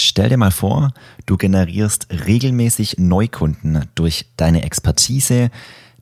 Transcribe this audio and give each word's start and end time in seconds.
Stell 0.00 0.30
dir 0.30 0.38
mal 0.38 0.50
vor, 0.50 0.92
du 1.26 1.36
generierst 1.36 2.08
regelmäßig 2.26 2.96
Neukunden 2.98 3.84
durch 3.94 4.26
deine 4.36 4.62
Expertise, 4.62 5.50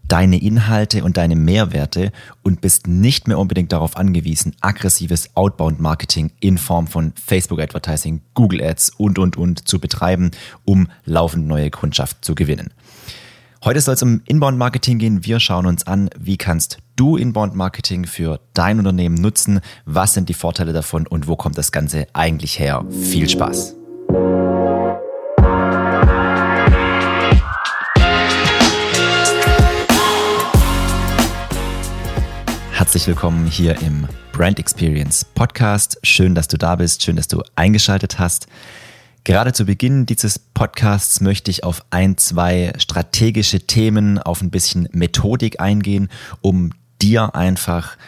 deine 0.07 0.41
Inhalte 0.41 1.03
und 1.03 1.17
deine 1.17 1.35
Mehrwerte 1.35 2.13
und 2.43 2.61
bist 2.61 2.87
nicht 2.87 3.27
mehr 3.27 3.39
unbedingt 3.39 3.73
darauf 3.73 3.97
angewiesen, 3.97 4.55
aggressives 4.61 5.35
Outbound-Marketing 5.35 6.31
in 6.39 6.59
Form 6.59 6.87
von 6.87 7.13
Facebook-Advertising, 7.17 8.23
Google 8.35 8.63
Ads 8.63 8.91
und, 8.91 9.19
und, 9.19 9.37
und 9.37 9.67
zu 9.67 9.81
betreiben, 9.81 10.31
um 10.65 10.89
laufend 11.05 11.49
neue 11.49 11.71
Kundschaft 11.71 12.25
zu 12.25 12.37
gewinnen. 12.37 12.71
Heute 13.65 13.81
soll 13.81 13.95
es 13.95 14.03
um 14.05 14.23
Inbound-Marketing 14.27 14.99
gehen. 14.99 15.25
Wir 15.25 15.41
schauen 15.41 15.67
uns 15.67 15.85
an, 15.89 16.09
wie 16.17 16.37
kannst 16.37 16.79
du 16.95 17.17
Inbound-Marketing 17.17 18.07
für 18.07 18.41
dein 18.55 18.79
Unternehmen 18.79 19.17
nutzen, 19.17 19.61
was 19.85 20.15
sind 20.15 20.29
die 20.29 20.35
Vorteile 20.35 20.73
davon 20.73 21.09
und 21.09 21.27
wo 21.27 21.35
kommt 21.35 21.59
das 21.59 21.73
Ganze 21.73 22.07
eigentlich 22.13 22.61
her. 22.61 22.85
Viel 22.89 23.29
Spaß! 23.29 23.78
Herzlich 32.73 33.07
willkommen 33.07 33.47
hier 33.47 33.83
im 33.83 34.09
Brand 34.33 34.59
Experience 34.59 35.27
Podcast. 35.27 35.99
Schön, 36.03 36.35
dass 36.35 36.49
du 36.49 36.57
da 36.57 36.77
bist, 36.77 37.03
schön, 37.03 37.17
dass 37.17 37.29
du 37.29 37.43
eingeschaltet 37.55 38.19
hast. 38.19 38.47
Gerade 39.25 39.53
zu 39.53 39.67
Beginn 39.67 40.07
dieses 40.07 40.39
Podcasts 40.39 41.21
möchte 41.21 41.51
ich 41.51 41.65
auf 41.65 41.85
ein, 41.91 42.17
zwei 42.17 42.73
strategische 42.79 43.61
Themen, 43.67 44.19
auf 44.19 44.41
ein 44.41 44.51
bisschen 44.51 44.89
Methodik 44.93 45.61
eingehen, 45.61 46.09
um 46.41 46.71
dir 47.03 47.35
einfach 47.35 47.99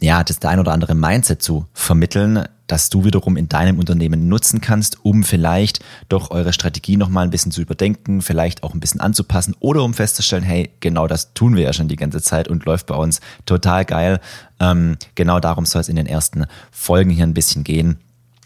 ja, 0.00 0.24
das 0.24 0.42
ein 0.42 0.58
oder 0.58 0.72
andere 0.72 0.94
Mindset 0.94 1.42
zu 1.42 1.66
vermitteln, 1.72 2.44
das 2.66 2.90
du 2.90 3.04
wiederum 3.04 3.36
in 3.36 3.48
deinem 3.48 3.78
Unternehmen 3.78 4.28
nutzen 4.28 4.60
kannst, 4.60 5.04
um 5.04 5.22
vielleicht 5.22 5.80
doch 6.08 6.30
eure 6.30 6.52
Strategie 6.52 6.96
nochmal 6.96 7.24
ein 7.24 7.30
bisschen 7.30 7.52
zu 7.52 7.60
überdenken, 7.60 8.22
vielleicht 8.22 8.62
auch 8.62 8.74
ein 8.74 8.80
bisschen 8.80 9.00
anzupassen 9.00 9.54
oder 9.60 9.82
um 9.82 9.94
festzustellen, 9.94 10.42
hey, 10.42 10.70
genau 10.80 11.06
das 11.06 11.34
tun 11.34 11.56
wir 11.56 11.62
ja 11.62 11.72
schon 11.72 11.88
die 11.88 11.96
ganze 11.96 12.22
Zeit 12.22 12.48
und 12.48 12.64
läuft 12.64 12.86
bei 12.86 12.96
uns 12.96 13.20
total 13.46 13.84
geil. 13.84 14.20
Ähm, 14.60 14.96
genau 15.14 15.40
darum 15.40 15.66
soll 15.66 15.80
es 15.80 15.88
in 15.88 15.96
den 15.96 16.06
ersten 16.06 16.46
Folgen 16.70 17.10
hier 17.10 17.26
ein 17.26 17.34
bisschen 17.34 17.64
gehen. 17.64 17.98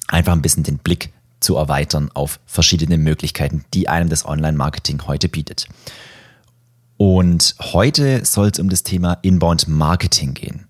Einfach 0.09 0.33
ein 0.33 0.43
bisschen 0.43 0.65
den 0.65 0.79
Blick 0.79 1.13
zu 1.41 1.57
erweitern 1.57 2.11
auf 2.15 2.41
verschiedene 2.47 2.99
Möglichkeiten, 2.99 3.65
die 3.73 3.89
einem 3.89 4.09
das 4.09 4.27
Online-Marketing 4.27 5.03
heute 5.07 5.29
bietet. 5.29 5.69
Und 6.97 7.55
heute 7.61 8.25
soll 8.25 8.49
es 8.49 8.59
um 8.59 8.69
das 8.69 8.83
Thema 8.83 9.19
Inbound 9.23 9.69
Marketing 9.69 10.35
gehen. 10.35 10.68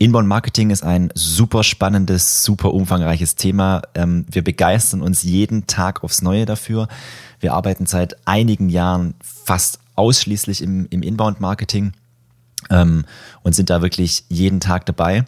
Inbound 0.00 0.26
Marketing 0.26 0.70
ist 0.70 0.82
ein 0.82 1.12
super 1.14 1.62
spannendes, 1.62 2.42
super 2.42 2.72
umfangreiches 2.72 3.34
Thema. 3.34 3.82
Ähm, 3.94 4.24
wir 4.30 4.42
begeistern 4.42 5.02
uns 5.02 5.22
jeden 5.24 5.66
Tag 5.66 6.02
aufs 6.02 6.22
Neue 6.22 6.46
dafür. 6.46 6.88
Wir 7.38 7.52
arbeiten 7.52 7.84
seit 7.84 8.16
einigen 8.26 8.70
Jahren 8.70 9.12
fast 9.22 9.78
ausschließlich 9.96 10.62
im, 10.62 10.86
im 10.88 11.02
Inbound 11.02 11.42
Marketing 11.42 11.92
ähm, 12.70 13.04
und 13.42 13.54
sind 13.54 13.68
da 13.68 13.82
wirklich 13.82 14.24
jeden 14.30 14.60
Tag 14.60 14.86
dabei. 14.86 15.26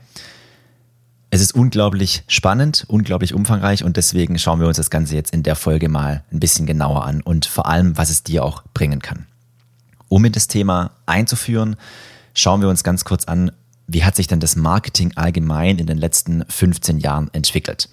Es 1.28 1.42
ist 1.42 1.54
unglaublich 1.54 2.22
spannend, 2.26 2.86
unglaublich 2.88 3.34
umfangreich 3.34 3.84
und 3.84 3.98
deswegen 3.98 4.38
schauen 4.38 4.58
wir 4.58 4.68
uns 4.68 4.78
das 4.78 4.88
Ganze 4.88 5.16
jetzt 5.16 5.34
in 5.34 5.42
der 5.42 5.54
Folge 5.54 5.90
mal 5.90 6.24
ein 6.32 6.40
bisschen 6.40 6.64
genauer 6.64 7.04
an 7.04 7.20
und 7.20 7.44
vor 7.44 7.66
allem, 7.66 7.98
was 7.98 8.08
es 8.08 8.22
dir 8.22 8.42
auch 8.42 8.62
bringen 8.72 9.02
kann. 9.02 9.26
Um 10.08 10.24
in 10.24 10.32
das 10.32 10.48
Thema 10.48 10.92
einzuführen, 11.04 11.76
schauen 12.32 12.62
wir 12.62 12.70
uns 12.70 12.82
ganz 12.82 13.04
kurz 13.04 13.26
an, 13.26 13.52
wie 13.86 14.05
hat 14.05 14.16
sich 14.16 14.27
denn 14.27 14.41
das 14.41 14.56
Marketing 14.56 15.12
allgemein 15.16 15.78
in 15.78 15.86
den 15.86 15.98
letzten 15.98 16.44
15 16.48 16.98
Jahren 16.98 17.30
entwickelt? 17.33 17.89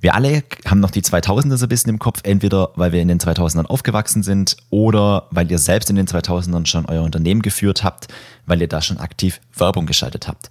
Wir 0.00 0.14
alle 0.16 0.42
haben 0.66 0.80
noch 0.80 0.90
die 0.90 1.02
2000er 1.02 1.56
so 1.56 1.66
ein 1.66 1.68
bisschen 1.68 1.90
im 1.90 2.00
Kopf, 2.00 2.20
entweder 2.24 2.70
weil 2.74 2.90
wir 2.90 3.00
in 3.00 3.06
den 3.06 3.20
2000ern 3.20 3.66
aufgewachsen 3.66 4.24
sind 4.24 4.56
oder 4.68 5.28
weil 5.30 5.48
ihr 5.50 5.58
selbst 5.58 5.90
in 5.90 5.96
den 5.96 6.08
2000ern 6.08 6.66
schon 6.66 6.86
euer 6.86 7.04
Unternehmen 7.04 7.40
geführt 7.40 7.84
habt, 7.84 8.08
weil 8.44 8.60
ihr 8.60 8.68
da 8.68 8.82
schon 8.82 8.98
aktiv 8.98 9.40
Werbung 9.56 9.86
geschaltet 9.86 10.26
habt. 10.26 10.50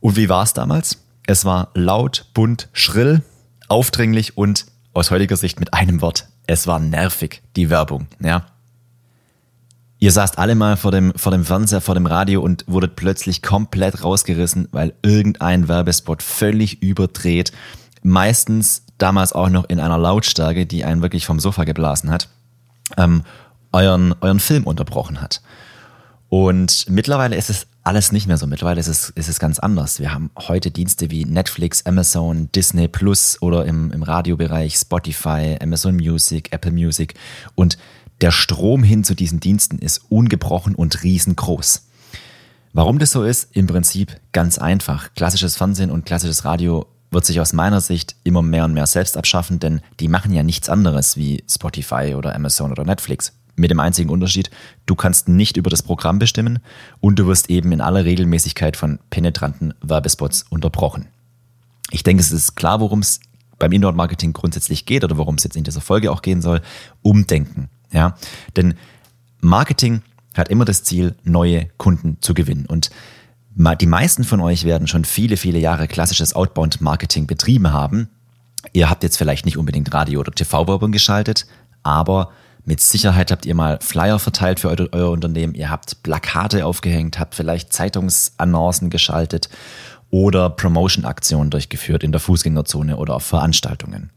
Und 0.00 0.16
wie 0.16 0.28
war 0.28 0.42
es 0.42 0.52
damals? 0.52 0.98
Es 1.26 1.44
war 1.44 1.70
laut, 1.74 2.26
bunt, 2.34 2.68
schrill, 2.72 3.22
aufdringlich 3.68 4.36
und 4.36 4.66
aus 4.92 5.12
heutiger 5.12 5.36
Sicht 5.36 5.60
mit 5.60 5.72
einem 5.72 6.00
Wort, 6.00 6.26
es 6.48 6.66
war 6.66 6.80
nervig, 6.80 7.42
die 7.54 7.70
Werbung. 7.70 8.08
Ja, 8.18 8.46
Ihr 10.02 10.12
saßt 10.12 10.38
alle 10.38 10.54
mal 10.54 10.78
vor 10.78 10.92
dem, 10.92 11.12
vor 11.14 11.30
dem 11.30 11.44
Fernseher, 11.44 11.82
vor 11.82 11.94
dem 11.94 12.06
Radio 12.06 12.40
und 12.40 12.64
wurdet 12.66 12.96
plötzlich 12.96 13.42
komplett 13.42 14.02
rausgerissen, 14.02 14.66
weil 14.72 14.94
irgendein 15.02 15.68
Werbespot 15.68 16.22
völlig 16.22 16.82
überdreht, 16.82 17.52
meistens 18.02 18.82
damals 18.96 19.34
auch 19.34 19.50
noch 19.50 19.68
in 19.68 19.78
einer 19.78 19.98
Lautstärke, 19.98 20.64
die 20.64 20.86
einen 20.86 21.02
wirklich 21.02 21.26
vom 21.26 21.38
Sofa 21.38 21.64
geblasen 21.64 22.10
hat, 22.10 22.30
ähm, 22.96 23.24
euren, 23.72 24.14
euren 24.22 24.40
Film 24.40 24.64
unterbrochen 24.64 25.20
hat. 25.20 25.42
Und 26.30 26.86
mittlerweile 26.88 27.36
ist 27.36 27.50
es 27.50 27.66
alles 27.82 28.10
nicht 28.10 28.26
mehr 28.26 28.38
so. 28.38 28.46
Mittlerweile 28.46 28.80
ist 28.80 28.86
es, 28.88 29.10
ist 29.10 29.28
es 29.28 29.38
ganz 29.38 29.58
anders. 29.58 30.00
Wir 30.00 30.14
haben 30.14 30.30
heute 30.36 30.70
Dienste 30.70 31.10
wie 31.10 31.26
Netflix, 31.26 31.84
Amazon, 31.84 32.50
Disney 32.52 32.88
Plus 32.88 33.36
oder 33.42 33.66
im, 33.66 33.92
im 33.92 34.02
Radiobereich 34.02 34.76
Spotify, 34.76 35.58
Amazon 35.60 35.96
Music, 35.96 36.52
Apple 36.52 36.72
Music 36.72 37.14
und 37.54 37.76
der 38.20 38.30
Strom 38.30 38.82
hin 38.82 39.04
zu 39.04 39.14
diesen 39.14 39.40
Diensten 39.40 39.78
ist 39.78 40.02
ungebrochen 40.08 40.74
und 40.74 41.02
riesengroß. 41.02 41.86
Warum 42.72 42.98
das 42.98 43.10
so 43.10 43.24
ist? 43.24 43.48
Im 43.56 43.66
Prinzip 43.66 44.20
ganz 44.32 44.58
einfach. 44.58 45.12
Klassisches 45.14 45.56
Fernsehen 45.56 45.90
und 45.90 46.06
klassisches 46.06 46.44
Radio 46.44 46.86
wird 47.10 47.24
sich 47.24 47.40
aus 47.40 47.52
meiner 47.52 47.80
Sicht 47.80 48.14
immer 48.22 48.42
mehr 48.42 48.64
und 48.64 48.74
mehr 48.74 48.86
selbst 48.86 49.16
abschaffen, 49.16 49.58
denn 49.58 49.80
die 49.98 50.08
machen 50.08 50.32
ja 50.32 50.42
nichts 50.42 50.68
anderes 50.68 51.16
wie 51.16 51.42
Spotify 51.50 52.14
oder 52.16 52.34
Amazon 52.34 52.70
oder 52.70 52.84
Netflix. 52.84 53.32
Mit 53.56 53.70
dem 53.70 53.80
einzigen 53.80 54.10
Unterschied, 54.10 54.50
du 54.86 54.94
kannst 54.94 55.28
nicht 55.28 55.56
über 55.56 55.70
das 55.70 55.82
Programm 55.82 56.18
bestimmen 56.20 56.60
und 57.00 57.18
du 57.18 57.26
wirst 57.26 57.50
eben 57.50 57.72
in 57.72 57.80
aller 57.80 58.04
Regelmäßigkeit 58.04 58.76
von 58.76 59.00
penetranten 59.10 59.74
Werbespots 59.82 60.44
unterbrochen. 60.48 61.08
Ich 61.90 62.04
denke, 62.04 62.22
es 62.22 62.30
ist 62.30 62.54
klar, 62.54 62.80
worum 62.80 63.00
es 63.00 63.20
beim 63.58 63.72
Indoor-Marketing 63.72 64.32
grundsätzlich 64.32 64.86
geht 64.86 65.02
oder 65.02 65.16
worum 65.16 65.34
es 65.34 65.44
jetzt 65.44 65.56
in 65.56 65.64
dieser 65.64 65.80
Folge 65.80 66.12
auch 66.12 66.22
gehen 66.22 66.40
soll. 66.40 66.62
Umdenken. 67.02 67.68
Ja, 67.92 68.16
denn 68.56 68.74
Marketing 69.40 70.02
hat 70.36 70.48
immer 70.48 70.64
das 70.64 70.84
Ziel, 70.84 71.14
neue 71.24 71.68
Kunden 71.76 72.18
zu 72.20 72.34
gewinnen. 72.34 72.66
Und 72.66 72.90
die 73.54 73.86
meisten 73.86 74.24
von 74.24 74.40
euch 74.40 74.64
werden 74.64 74.86
schon 74.86 75.04
viele, 75.04 75.36
viele 75.36 75.58
Jahre 75.58 75.88
klassisches 75.88 76.34
Outbound-Marketing 76.34 77.26
betrieben 77.26 77.72
haben. 77.72 78.08
Ihr 78.72 78.88
habt 78.88 79.02
jetzt 79.02 79.16
vielleicht 79.16 79.44
nicht 79.44 79.56
unbedingt 79.56 79.92
Radio- 79.92 80.20
oder 80.20 80.32
TV-Werbung 80.32 80.92
geschaltet, 80.92 81.46
aber 81.82 82.30
mit 82.64 82.80
Sicherheit 82.80 83.32
habt 83.32 83.46
ihr 83.46 83.54
mal 83.54 83.78
Flyer 83.80 84.18
verteilt 84.18 84.60
für 84.60 84.68
euer, 84.68 84.88
euer 84.92 85.10
Unternehmen, 85.10 85.54
ihr 85.54 85.70
habt 85.70 86.02
Plakate 86.02 86.66
aufgehängt, 86.66 87.18
habt 87.18 87.34
vielleicht 87.34 87.72
Zeitungsannoncen 87.72 88.90
geschaltet 88.90 89.48
oder 90.10 90.50
Promotion-Aktionen 90.50 91.50
durchgeführt 91.50 92.04
in 92.04 92.12
der 92.12 92.20
Fußgängerzone 92.20 92.96
oder 92.96 93.16
auf 93.16 93.24
Veranstaltungen. 93.24 94.10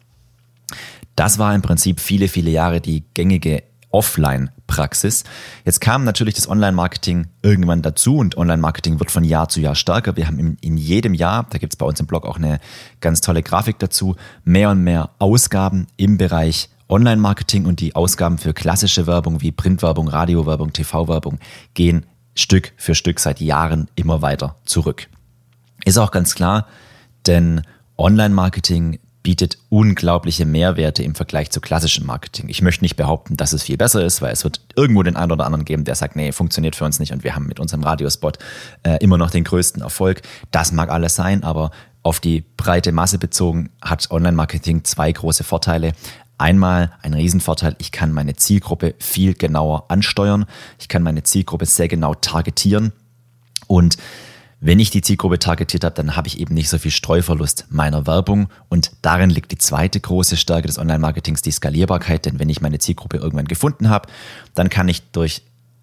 Das 1.16 1.40
war 1.40 1.54
im 1.54 1.62
Prinzip 1.62 2.00
viele, 2.00 2.28
viele 2.28 2.52
Jahre 2.52 2.82
die 2.82 3.04
gängige 3.14 3.64
Offline-Praxis. 3.94 5.24
Jetzt 5.66 5.80
kam 5.80 6.04
natürlich 6.04 6.34
das 6.34 6.50
Online-Marketing 6.50 7.28
irgendwann 7.44 7.84
dazu 7.84 8.18
und 8.18 8.36
Online-Marketing 8.38 9.00
wird 9.00 9.12
von 9.12 9.24
Jahr 9.24 9.50
zu 9.50 9.62
Jahr 9.62 9.76
stärker. 9.76 10.18
Wir 10.18 10.28
haben 10.28 10.40
in, 10.40 10.58
in 10.62 10.78
jedem 10.78 11.14
Jahr, 11.14 11.46
da 11.50 11.60
gibt 11.60 11.74
es 11.74 11.78
bei 11.78 11.86
uns 11.86 12.00
im 12.00 12.08
Blog 12.08 12.26
auch 12.26 12.38
eine 12.38 12.60
ganz 13.00 13.22
tolle 13.22 13.44
Grafik 13.44 13.78
dazu, 13.80 14.16
mehr 14.44 14.72
und 14.72 14.84
mehr 14.84 15.12
Ausgaben 15.20 15.88
im 15.96 16.18
Bereich 16.18 16.70
Online-Marketing 16.90 17.66
und 17.66 17.80
die 17.80 17.96
Ausgaben 17.96 18.40
für 18.40 18.54
klassische 18.54 19.08
Werbung 19.08 19.42
wie 19.42 19.52
Printwerbung, 19.52 20.08
Radiowerbung, 20.08 20.74
TV-Werbung 20.74 21.40
gehen 21.74 22.06
Stück 22.36 22.74
für 22.78 22.96
Stück 22.96 23.20
seit 23.20 23.40
Jahren 23.40 23.90
immer 23.96 24.22
weiter 24.22 24.56
zurück. 24.66 25.08
Ist 25.86 25.98
auch 25.98 26.12
ganz 26.12 26.34
klar, 26.34 26.68
denn 27.28 27.62
Online-Marketing 27.98 29.00
bietet 29.24 29.58
unglaubliche 29.70 30.46
Mehrwerte 30.46 31.02
im 31.02 31.16
Vergleich 31.16 31.50
zu 31.50 31.62
klassischem 31.62 32.06
Marketing. 32.06 32.50
Ich 32.50 32.62
möchte 32.62 32.84
nicht 32.84 32.98
behaupten, 32.98 33.38
dass 33.38 33.54
es 33.54 33.64
viel 33.64 33.78
besser 33.78 34.04
ist, 34.04 34.22
weil 34.22 34.34
es 34.34 34.44
wird 34.44 34.60
irgendwo 34.76 35.02
den 35.02 35.16
einen 35.16 35.32
oder 35.32 35.46
anderen 35.46 35.64
geben, 35.66 35.86
der 35.86 35.96
sagt, 35.96 36.18
nee, 36.18 36.34
funktioniert 36.34 36.76
für 36.76 36.84
uns 36.84 37.00
nicht 37.00 37.14
und 37.14 37.24
wir 37.24 37.34
haben 37.34 37.48
mit 37.48 37.60
unserem 37.60 37.84
Radiospot 37.84 38.38
äh, 38.84 38.98
immer 38.98 39.18
noch 39.18 39.32
den 39.32 39.46
größten 39.46 39.82
Erfolg. 39.82 40.22
Das 40.52 40.74
mag 40.74 40.90
alles 40.90 41.16
sein, 41.16 41.44
aber 41.44 41.72
auf 42.04 42.20
die 42.20 42.44
breite 42.58 42.92
Masse 42.92 43.18
bezogen 43.18 43.70
hat 43.82 44.12
Online-Marketing 44.12 44.84
zwei 44.84 45.12
große 45.12 45.46
Vorteile. 45.46 45.94
Einmal 46.38 46.92
ein 47.02 47.14
Riesenvorteil, 47.14 47.76
ich 47.80 47.94
kann 47.94 48.12
meine 48.12 48.36
Zielgruppe 48.36 48.96
viel 49.00 49.34
genauer 49.36 49.86
ansteuern. 49.88 50.46
Ich 50.80 50.90
kann 50.90 51.02
meine 51.02 51.24
Zielgruppe 51.24 51.66
sehr 51.66 51.88
genau 51.88 52.14
targetieren 52.14 52.92
und 53.68 53.96
wenn 54.66 54.80
ich 54.80 54.92
die 54.92 55.02
Zielgruppe 55.02 55.40
targetiert 55.40 55.84
habe, 55.84 55.94
dann 55.94 56.16
habe 56.16 56.30
ich 56.30 56.40
eben 56.40 56.54
nicht 56.54 56.70
so 56.70 56.78
viel 56.78 56.90
Streuverlust 56.90 57.66
meiner 57.70 58.08
Werbung. 58.08 58.48
Und 58.70 58.92
darin 59.02 59.30
liegt 59.30 59.52
die 59.52 59.58
zweite 59.58 60.00
große 60.00 60.38
Stärke 60.38 60.68
des 60.68 60.80
Online-Marketings, 60.80 61.42
die 61.42 61.52
Skalierbarkeit. 61.52 62.26
Denn 62.26 62.40
wenn 62.40 62.48
ich 62.48 62.62
meine 62.62 62.80
Zielgruppe 62.80 63.18
irgendwann 63.18 63.50
gefunden 63.50 63.90
habe, 63.90 64.08
dann 64.56 64.70
kann 64.70 64.88
ich 64.88 65.02
durch 65.12 65.42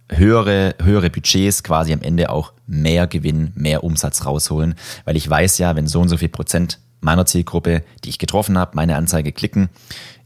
höhere, 0.09 0.77
höhere 0.83 1.11
Budgets 1.11 1.63
quasi 1.63 1.93
am 1.93 2.01
Ende 2.01 2.31
auch 2.31 2.55
mehr 2.67 3.07
Gewinn, 3.07 3.53
mehr 3.55 3.85
Umsatz 3.85 4.25
rausholen. 4.25 4.75
Weil 5.05 5.19
ich 5.19 5.29
weiß 5.29 5.59
ja, 5.59 5.77
wenn 5.77 5.87
so 5.87 6.01
und 6.01 6.09
so 6.09 6.17
viel 6.17 6.31
Prozent 6.31 6.79
meiner 7.03 7.27
Zielgruppe, 7.27 7.85
die 8.05 8.09
ich 8.09 8.19
getroffen 8.19 8.57
habe, 8.57 8.77
meine 8.77 8.97
Anzeige 8.97 9.33
klicken, 9.33 9.69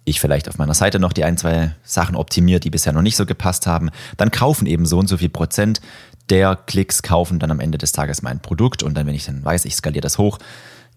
ich 0.05 0.21
vielleicht 0.21 0.49
auf 0.49 0.59
meiner 0.59 0.75
Seite 0.75 1.01
noch 1.01 1.13
die 1.13 1.25
ein, 1.25 1.39
zwei 1.39 1.75
Sachen 1.83 2.15
optimiere, 2.15 2.61
die 2.61 2.71
bisher 2.71 2.93
noch 2.93 3.03
nicht 3.03 3.17
so 3.17 3.27
gepasst 3.27 3.67
haben, 3.67 3.91
dann 4.17 4.31
kaufen 4.31 4.67
eben 4.67 4.87
so 4.87 4.99
und 4.99 5.09
so 5.09 5.17
viel 5.17 5.31
Prozent 5.31 5.81
der 6.31 6.57
Klicks 6.57 7.03
kaufen 7.03 7.39
dann 7.39 7.51
am 7.51 7.61
Ende 7.61 7.79
des 7.79 7.93
Tages 7.93 8.23
mein 8.23 8.41
Produkt 8.41 8.83
und 8.83 8.95
dann, 8.95 9.07
wenn 9.07 9.15
ich 9.15 9.27
dann 9.27 9.45
weiß, 9.45 9.65
ich 9.65 9.77
skaliere 9.77 10.01
das 10.03 10.19
hoch, 10.19 10.39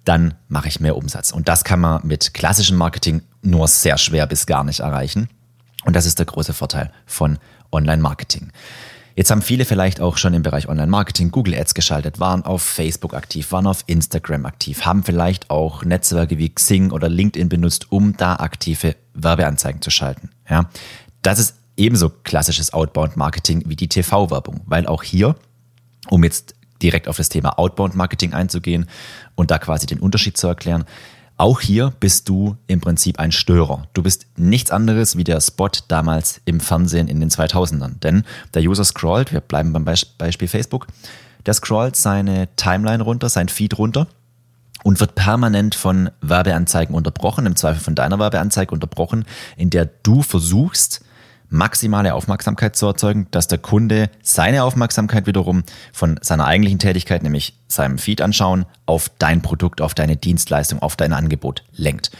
dann 0.06 0.36
mache 0.48 0.70
ich 0.70 0.80
mehr 0.80 0.96
Umsatz. 0.96 1.32
Und 1.32 1.50
das 1.50 1.64
kann 1.64 1.82
man 1.82 2.06
mit 2.06 2.34
klassischem 2.34 2.78
Marketing 2.78 3.22
nur 3.42 3.68
sehr 3.68 3.98
schwer 3.98 4.26
bis 4.26 4.46
gar 4.46 4.64
nicht 4.64 4.80
erreichen. 4.80 5.30
Und 5.84 5.96
das 5.96 6.06
ist 6.06 6.20
der 6.20 6.26
große 6.26 6.54
Vorteil 6.54 6.92
von 7.06 7.40
Online-Marketing. 7.72 8.52
Jetzt 9.16 9.32
haben 9.32 9.42
viele 9.42 9.66
vielleicht 9.66 10.00
auch 10.00 10.18
schon 10.18 10.36
im 10.36 10.44
Bereich 10.44 10.70
Online-Marketing 10.70 11.32
Google 11.32 11.56
Ads 11.56 11.74
geschaltet, 11.74 12.20
waren 12.20 12.46
auf 12.46 12.62
Facebook 12.62 13.16
aktiv, 13.16 13.52
waren 13.52 13.66
auf 13.66 13.84
Instagram 13.88 14.46
aktiv, 14.46 14.86
haben 14.86 15.04
vielleicht 15.04 15.50
auch 15.50 15.84
Netzwerke 15.84 16.38
wie 16.38 16.54
Xing 16.54 16.92
oder 16.92 17.10
LinkedIn 17.10 17.50
benutzt, 17.50 17.92
um 17.92 18.16
da 18.16 18.36
aktive 18.36 18.96
Werbeanzeigen 19.16 19.82
zu 19.82 19.90
schalten. 19.90 20.30
Ja, 20.48 20.70
das 21.24 21.40
ist 21.40 21.57
ebenso 21.78 22.10
klassisches 22.10 22.74
Outbound-Marketing 22.74 23.64
wie 23.68 23.76
die 23.76 23.88
TV-Werbung, 23.88 24.62
weil 24.66 24.88
auch 24.88 25.04
hier, 25.04 25.36
um 26.10 26.24
jetzt 26.24 26.56
direkt 26.82 27.08
auf 27.08 27.18
das 27.18 27.30
Thema 27.30 27.58
Outbound-Marketing 27.58 28.34
einzugehen 28.34 28.88
und 29.36 29.52
da 29.52 29.60
quasi 29.60 29.86
den 29.86 30.00
Unterschied 30.00 30.38
zu 30.38 30.48
erklären, 30.48 30.86
auch 31.38 31.62
hier 31.62 31.94
bist 32.00 32.28
du 32.30 32.58
im 32.66 32.82
Prinzip 32.82 33.20
ein 33.20 33.32
Störer. 33.32 33.88
Du 33.94 34.02
bist 34.02 34.26
nichts 34.38 34.72
anderes 34.72 35.18
wie 35.18 35.24
der 35.24 35.40
Spot 35.40 35.70
damals 35.88 36.42
im 36.46 36.60
Fernsehen 36.60 37.08
in 37.08 37.20
den 37.20 37.30
2000ern. 37.30 38.00
Denn 38.00 38.24
der 38.56 38.64
User 38.64 38.84
scrollt, 38.84 39.32
wir 39.32 39.42
bleiben 39.42 39.72
beim 39.72 39.86
Beispiel 39.86 40.48
Facebook, 40.48 40.88
der 41.46 41.54
scrollt 41.54 41.96
seine 41.96 42.50
Timeline 42.56 43.04
runter, 43.04 43.30
sein 43.30 43.50
Feed 43.50 43.78
runter 43.78 44.08
und 44.84 45.00
wird 45.00 45.14
permanent 45.14 45.76
von 45.76 46.10
Werbeanzeigen 46.22 46.96
unterbrochen, 46.96 47.46
im 47.46 47.56
Zweifel 47.56 47.82
von 47.82 47.94
deiner 47.94 48.18
Werbeanzeige 48.18 48.72
unterbrochen, 48.72 49.26
in 49.58 49.70
der 49.70 49.86
du 49.86 50.24
versuchst, 50.24 51.06
maximale 51.50 52.14
Aufmerksamkeit 52.14 52.76
zu 52.76 52.86
erzeugen, 52.86 53.28
dass 53.32 53.48
der 53.48 53.58
Kunde 53.58 54.10
seine 54.22 54.64
Aufmerksamkeit 54.64 55.28
wiederum 55.28 55.64
von 55.94 56.20
seiner 56.22 56.46
eigentlichen 56.46 56.80
Tätigkeit, 56.80 57.24
nämlich 57.24 57.58
seinem 57.68 57.98
Feed 57.98 58.22
anschauen, 58.22 58.66
auf 58.86 59.10
dein 59.20 59.42
Produkt, 59.42 59.82
auf 59.82 59.94
deine 59.94 60.18
Dienstleistung, 60.18 60.80
auf 60.80 60.96
dein 60.96 61.14
Angebot 61.14 61.64
lenkt. 61.74 62.12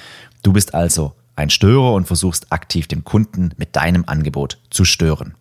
Du 0.44 0.54
bist 0.54 0.74
also 0.74 1.14
ein 1.36 1.50
Störer 1.50 1.94
und 1.94 2.08
versuchst 2.08 2.52
aktiv 2.52 2.88
den 2.88 3.04
Kunden 3.04 3.52
mit 3.58 3.76
deinem 3.76 4.04
Angebot 4.08 4.60
zu 4.70 4.86
stören. 4.86 5.36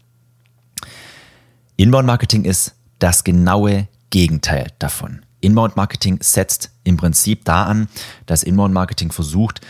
Inbound 1.77 2.07
Marketing 2.07 2.45
ist 2.45 2.75
das 2.99 3.25
genaue 3.25 3.89
Gegenteil 4.11 4.69
davon. 4.79 5.23
Inbound 5.41 5.77
Marketing 5.77 6.19
setzt 6.21 6.71
im 6.85 6.97
Prinzip 6.97 7.45
da 7.45 7.65
an, 7.65 7.89
dass 8.27 8.43
Inbound 8.43 8.75
Marketing 8.75 9.13
versucht, 9.13 9.61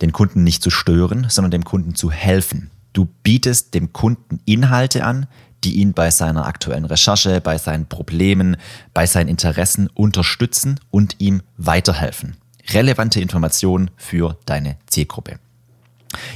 den 0.00 0.12
Kunden 0.12 0.42
nicht 0.42 0.62
zu 0.62 0.70
stören, 0.70 1.26
sondern 1.28 1.50
dem 1.50 1.64
Kunden 1.64 1.94
zu 1.94 2.10
helfen. 2.10 2.70
Du 2.92 3.08
bietest 3.22 3.74
dem 3.74 3.92
Kunden 3.92 4.40
Inhalte 4.44 5.04
an, 5.04 5.26
die 5.64 5.74
ihn 5.74 5.92
bei 5.92 6.10
seiner 6.10 6.46
aktuellen 6.46 6.84
Recherche, 6.84 7.40
bei 7.40 7.58
seinen 7.58 7.86
Problemen, 7.86 8.56
bei 8.94 9.06
seinen 9.06 9.28
Interessen 9.28 9.88
unterstützen 9.88 10.80
und 10.90 11.16
ihm 11.18 11.42
weiterhelfen. 11.56 12.36
Relevante 12.70 13.20
Informationen 13.20 13.90
für 13.96 14.38
deine 14.46 14.76
Zielgruppe. 14.86 15.38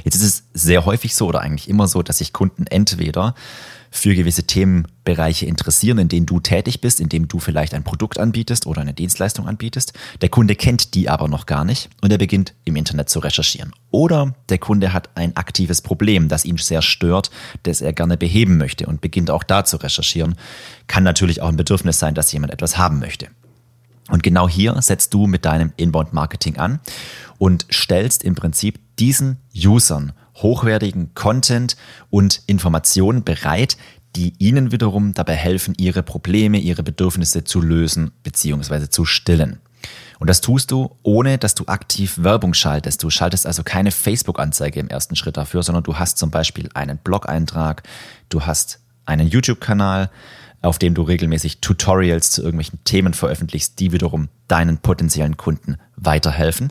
Jetzt 0.05 0.17
ist 0.17 0.23
es 0.23 0.45
sehr 0.53 0.85
häufig 0.85 1.15
so 1.15 1.27
oder 1.27 1.41
eigentlich 1.41 1.69
immer 1.69 1.89
so, 1.89 2.03
dass 2.03 2.19
sich 2.19 2.33
Kunden 2.33 2.67
entweder 2.67 3.35
für 3.95 4.17
gewisse 4.17 4.43
Themenbereiche 4.43 5.47
interessieren, 5.47 5.99
in 5.99 6.09
denen 6.09 6.27
du 6.27 6.41
tätig 6.41 6.81
bist, 6.81 6.99
in 6.99 7.09
dem 7.09 7.29
du 7.29 7.39
vielleicht 7.39 7.75
ein 7.75 7.85
Produkt 7.85 8.19
anbietest 8.19 8.67
oder 8.67 8.81
eine 8.81 8.93
Dienstleistung 8.93 9.47
anbietest. 9.47 9.93
Der 10.21 10.29
Kunde 10.29 10.57
kennt 10.57 10.95
die 10.95 11.09
aber 11.09 11.29
noch 11.29 11.47
gar 11.47 11.65
nicht 11.65 11.89
und 12.03 12.11
er 12.11 12.19
beginnt 12.19 12.55
im 12.65 12.75
Internet 12.75 13.09
zu 13.09 13.21
recherchieren. 13.21 13.73
Oder 13.93 14.35
der 14.49 14.59
Kunde 14.59 14.93
hat 14.93 15.11
ein 15.15 15.37
aktives 15.37 15.81
Problem, 15.81 16.27
das 16.27 16.45
ihn 16.45 16.57
sehr 16.57 16.83
stört, 16.83 17.31
das 17.63 17.83
er 17.83 17.93
gerne 17.93 18.17
beheben 18.17 18.57
möchte 18.59 18.87
und 18.87 19.01
beginnt 19.01 19.31
auch 19.31 19.45
da 19.45 19.65
zu 19.65 19.77
recherchieren. 19.77 20.35
Kann 20.89 21.05
natürlich 21.05 21.41
auch 21.41 21.49
ein 21.49 21.57
Bedürfnis 21.57 22.01
sein, 22.01 22.17
dass 22.17 22.33
jemand 22.33 22.53
etwas 22.53 22.77
haben 22.77 22.99
möchte. 22.99 23.29
Und 24.11 24.25
genau 24.25 24.49
hier 24.49 24.75
setzt 24.83 25.15
du 25.15 25.29
mit 25.29 25.45
deinem 25.45 25.73
Inbound 25.77 26.13
Marketing 26.13 26.57
an 26.57 26.81
und 27.39 27.65
stellst 27.71 28.25
im 28.25 28.35
Prinzip 28.35 28.81
diesen 28.99 29.39
Usern 29.55 30.13
hochwertigen 30.37 31.15
Content 31.15 31.77
und 32.11 32.43
Informationen 32.47 33.25
bereit, 33.25 33.77
die 34.17 34.35
Ihnen 34.39 34.73
wiederum 34.73 35.13
dabei 35.15 35.35
helfen, 35.35 35.75
Ihre 35.77 36.03
Probleme, 36.03 36.59
Ihre 36.59 36.83
Bedürfnisse 36.83 37.45
zu 37.45 37.61
lösen 37.61 38.13
bzw. 38.23 38.89
zu 38.89 39.05
stillen. 39.05 39.59
Und 40.19 40.31
das 40.31 40.41
tust 40.41 40.71
du, 40.71 40.97
ohne 41.03 41.39
dass 41.39 41.55
du 41.55 41.67
aktiv 41.67 42.19
Werbung 42.19 42.55
schaltest. 42.55 43.03
Du 43.03 43.11
schaltest 43.11 43.47
also 43.47 43.63
keine 43.63 43.91
Facebook-Anzeige 43.91 44.81
im 44.81 44.89
ersten 44.89 45.17
Schritt 45.17 45.37
dafür, 45.37 45.63
sondern 45.63 45.85
du 45.85 45.99
hast 45.99 46.19
zum 46.19 46.31
Beispiel 46.31 46.69
einen 46.75 46.99
Blog-Eintrag, 46.99 47.83
du 48.29 48.43
hast 48.43 48.81
einen 49.05 49.29
YouTube-Kanal, 49.29 50.11
auf 50.63 50.79
dem 50.79 50.95
du 50.95 51.03
regelmäßig 51.03 51.61
Tutorials 51.61 52.31
zu 52.31 52.43
irgendwelchen 52.43 52.83
Themen 52.85 53.13
veröffentlichst, 53.13 53.79
die 53.81 53.93
wiederum 53.93 54.29
deinen 54.49 54.79
potenziellen 54.79 55.37
Kunden 55.37 55.77
weiterhelfen. 55.97 56.71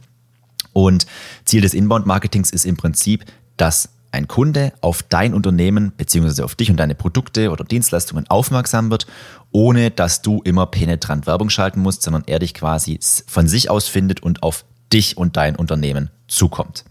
Und 0.71 1.06
Ziel 1.45 1.62
des 1.62 1.75
Inbound-Marketings 1.75 2.50
ist 2.50 2.65
im 2.65 2.75
Prinzip, 2.75 3.25
dass 3.63 3.88
ein 4.12 4.27
Kunde 4.27 4.74
auf 4.81 5.04
dein 5.04 5.33
Unternehmen 5.33 5.94
beziehungsweise 5.95 6.44
auf 6.44 6.54
dich 6.54 6.69
und 6.69 6.75
deine 6.75 6.95
Produkte 6.95 7.50
oder 7.50 7.63
Dienstleistungen 7.63 8.30
aufmerksam 8.30 8.92
wird, 8.92 9.07
ohne 9.54 9.89
dass 9.89 10.21
du 10.21 10.42
immer 10.44 10.65
penetrant 10.65 11.27
Werbung 11.27 11.50
schalten 11.50 11.80
musst, 11.80 12.01
sondern 12.01 12.25
er 12.27 12.39
dich 12.39 12.54
quasi 12.54 13.00
von 13.25 13.48
sich 13.48 13.69
aus 13.69 13.88
findet 13.88 14.21
und 14.21 14.44
auf 14.44 14.65
dich 14.92 15.15
und 15.15 15.38
dein 15.38 15.56
Unternehmen 15.56 16.10
zukommt. 16.27 16.83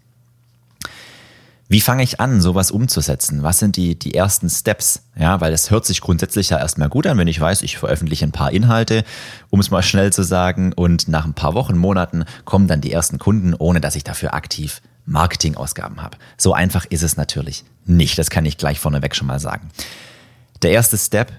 Wie 1.69 1.83
fange 1.83 2.05
ich 2.05 2.21
an, 2.21 2.41
sowas 2.41 2.71
umzusetzen? 2.71 3.43
Was 3.43 3.59
sind 3.59 3.77
die, 3.77 3.99
die 3.99 4.15
ersten 4.15 4.49
Steps? 4.49 5.03
Ja, 5.15 5.43
weil 5.43 5.53
es 5.53 5.71
hört 5.71 5.85
sich 5.85 6.01
grundsätzlich 6.01 6.49
ja 6.49 6.59
erstmal 6.59 6.89
gut 6.89 7.07
an, 7.07 7.19
wenn 7.19 7.29
ich 7.29 7.41
weiß, 7.41 7.61
ich 7.61 7.77
veröffentliche 7.77 8.25
ein 8.25 8.33
paar 8.33 8.51
Inhalte, 8.51 9.05
um 9.51 9.61
es 9.61 9.71
mal 9.71 9.83
schnell 9.83 10.11
zu 10.11 10.23
sagen, 10.23 10.73
und 10.73 11.07
nach 11.07 11.27
ein 11.27 11.35
paar 11.35 11.53
Wochen, 11.53 11.77
Monaten 11.77 12.25
kommen 12.47 12.67
dann 12.67 12.81
die 12.81 12.93
ersten 12.93 13.19
Kunden, 13.19 13.53
ohne 13.53 13.83
dass 13.83 13.95
ich 13.95 14.05
dafür 14.05 14.33
aktiv 14.33 14.81
Marketingausgaben 15.05 16.03
habe. 16.03 16.17
So 16.37 16.55
einfach 16.55 16.85
ist 16.87 17.03
es 17.03 17.17
natürlich 17.17 17.65
nicht. 17.85 18.19
Das 18.19 18.31
kann 18.31 18.45
ich 18.47 18.59
gleich 18.59 18.79
vorneweg 18.79 19.15
schon 19.15 19.27
mal 19.27 19.41
sagen. 19.41 19.71
Der 20.63 20.71
erste 20.71 20.97
Step, 20.97 21.33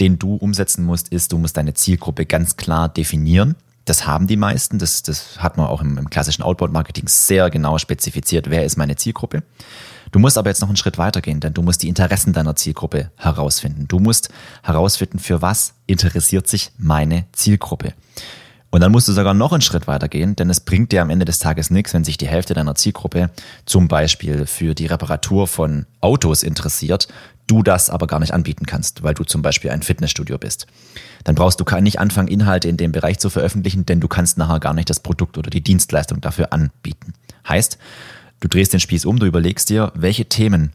den 0.00 0.18
du 0.18 0.36
umsetzen 0.36 0.84
musst, 0.84 1.08
ist, 1.08 1.32
du 1.32 1.38
musst 1.38 1.56
deine 1.56 1.74
Zielgruppe 1.74 2.24
ganz 2.24 2.56
klar 2.56 2.88
definieren. 2.88 3.56
Das 3.84 4.06
haben 4.06 4.26
die 4.26 4.36
meisten. 4.36 4.78
Das, 4.78 5.02
das 5.02 5.38
hat 5.38 5.56
man 5.56 5.66
auch 5.66 5.82
im, 5.82 5.98
im 5.98 6.08
klassischen 6.10 6.42
Outbound-Marketing 6.42 7.08
sehr 7.08 7.50
genau 7.50 7.78
spezifiziert. 7.78 8.48
Wer 8.48 8.64
ist 8.64 8.76
meine 8.76 8.96
Zielgruppe? 8.96 9.42
Du 10.12 10.18
musst 10.18 10.38
aber 10.38 10.50
jetzt 10.50 10.60
noch 10.60 10.68
einen 10.68 10.76
Schritt 10.76 10.98
weitergehen, 10.98 11.40
denn 11.40 11.54
du 11.54 11.62
musst 11.62 11.82
die 11.82 11.88
Interessen 11.88 12.32
deiner 12.32 12.56
Zielgruppe 12.56 13.10
herausfinden. 13.16 13.86
Du 13.86 14.00
musst 14.00 14.30
herausfinden, 14.62 15.18
für 15.18 15.40
was 15.40 15.74
interessiert 15.86 16.48
sich 16.48 16.72
meine 16.78 17.26
Zielgruppe. 17.32 17.94
Und 18.70 18.82
dann 18.82 18.92
musst 18.92 19.08
du 19.08 19.12
sogar 19.12 19.34
noch 19.34 19.52
einen 19.52 19.62
Schritt 19.62 19.88
weiter 19.88 20.08
gehen, 20.08 20.36
denn 20.36 20.48
es 20.48 20.60
bringt 20.60 20.92
dir 20.92 21.02
am 21.02 21.10
Ende 21.10 21.24
des 21.24 21.40
Tages 21.40 21.70
nichts, 21.70 21.92
wenn 21.92 22.04
sich 22.04 22.18
die 22.18 22.28
Hälfte 22.28 22.54
deiner 22.54 22.76
Zielgruppe 22.76 23.30
zum 23.66 23.88
Beispiel 23.88 24.46
für 24.46 24.74
die 24.74 24.86
Reparatur 24.86 25.48
von 25.48 25.86
Autos 26.00 26.44
interessiert, 26.44 27.08
du 27.48 27.64
das 27.64 27.90
aber 27.90 28.06
gar 28.06 28.20
nicht 28.20 28.32
anbieten 28.32 28.66
kannst, 28.66 29.02
weil 29.02 29.14
du 29.14 29.24
zum 29.24 29.42
Beispiel 29.42 29.70
ein 29.70 29.82
Fitnessstudio 29.82 30.38
bist. 30.38 30.68
Dann 31.24 31.34
brauchst 31.34 31.60
du 31.60 31.80
nicht 31.80 31.98
anfangen, 31.98 32.28
Inhalte 32.28 32.68
in 32.68 32.76
dem 32.76 32.92
Bereich 32.92 33.18
zu 33.18 33.28
veröffentlichen, 33.28 33.86
denn 33.86 34.00
du 34.00 34.06
kannst 34.06 34.38
nachher 34.38 34.60
gar 34.60 34.74
nicht 34.74 34.88
das 34.88 35.00
Produkt 35.00 35.36
oder 35.36 35.50
die 35.50 35.62
Dienstleistung 35.62 36.20
dafür 36.20 36.52
anbieten. 36.52 37.14
Heißt, 37.48 37.76
du 38.38 38.48
drehst 38.48 38.72
den 38.72 38.80
Spieß 38.80 39.04
um, 39.04 39.18
du 39.18 39.26
überlegst 39.26 39.68
dir, 39.68 39.90
welche 39.96 40.26
Themen 40.26 40.72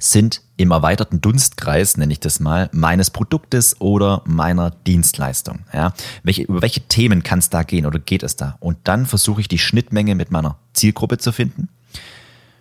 sind 0.00 0.42
im 0.56 0.72
erweiterten 0.72 1.20
Dunstkreis, 1.20 1.96
nenne 1.96 2.12
ich 2.12 2.20
das 2.20 2.40
mal, 2.40 2.68
meines 2.72 3.10
Produktes 3.10 3.80
oder 3.80 4.22
meiner 4.26 4.70
Dienstleistung. 4.70 5.60
Ja? 5.72 5.92
Welche, 6.22 6.42
über 6.42 6.62
welche 6.62 6.80
Themen 6.80 7.22
kann 7.22 7.38
es 7.38 7.50
da 7.50 7.62
gehen 7.62 7.86
oder 7.86 7.98
geht 7.98 8.22
es 8.22 8.36
da? 8.36 8.56
Und 8.60 8.78
dann 8.84 9.06
versuche 9.06 9.40
ich 9.40 9.48
die 9.48 9.58
Schnittmenge 9.58 10.14
mit 10.14 10.30
meiner 10.30 10.56
Zielgruppe 10.72 11.18
zu 11.18 11.32
finden 11.32 11.68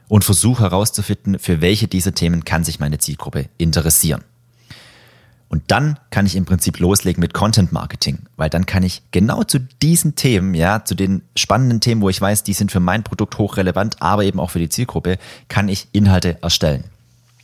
und 0.07 0.23
versuche 0.23 0.63
herauszufinden, 0.63 1.39
für 1.39 1.61
welche 1.61 1.87
dieser 1.87 2.13
Themen 2.13 2.45
kann 2.45 2.63
sich 2.63 2.79
meine 2.79 2.97
Zielgruppe 2.97 3.45
interessieren. 3.57 4.23
Und 5.49 5.63
dann 5.67 5.97
kann 6.11 6.27
ich 6.27 6.35
im 6.35 6.45
Prinzip 6.45 6.79
loslegen 6.79 7.19
mit 7.19 7.33
Content 7.33 7.71
Marketing, 7.71 8.19
weil 8.37 8.51
dann 8.51 8.67
kann 8.67 8.83
ich 8.83 9.01
genau 9.11 9.43
zu 9.43 9.59
diesen 9.59 10.15
Themen, 10.15 10.53
ja, 10.53 10.85
zu 10.85 10.93
den 10.93 11.23
spannenden 11.35 11.81
Themen, 11.81 12.01
wo 12.01 12.09
ich 12.09 12.21
weiß, 12.21 12.43
die 12.43 12.53
sind 12.53 12.71
für 12.71 12.79
mein 12.79 13.03
Produkt 13.03 13.39
hochrelevant, 13.39 13.99
aber 13.99 14.23
eben 14.23 14.39
auch 14.39 14.51
für 14.51 14.59
die 14.59 14.69
Zielgruppe, 14.69 15.17
kann 15.47 15.67
ich 15.67 15.87
Inhalte 15.91 16.37
erstellen. 16.43 16.83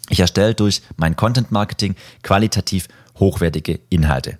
Ich 0.09 0.19
erstelle 0.19 0.53
durch 0.53 0.81
mein 0.97 1.15
Content 1.15 1.51
Marketing 1.51 1.95
qualitativ 2.24 2.88
hochwertige 3.19 3.79
Inhalte. 3.89 4.38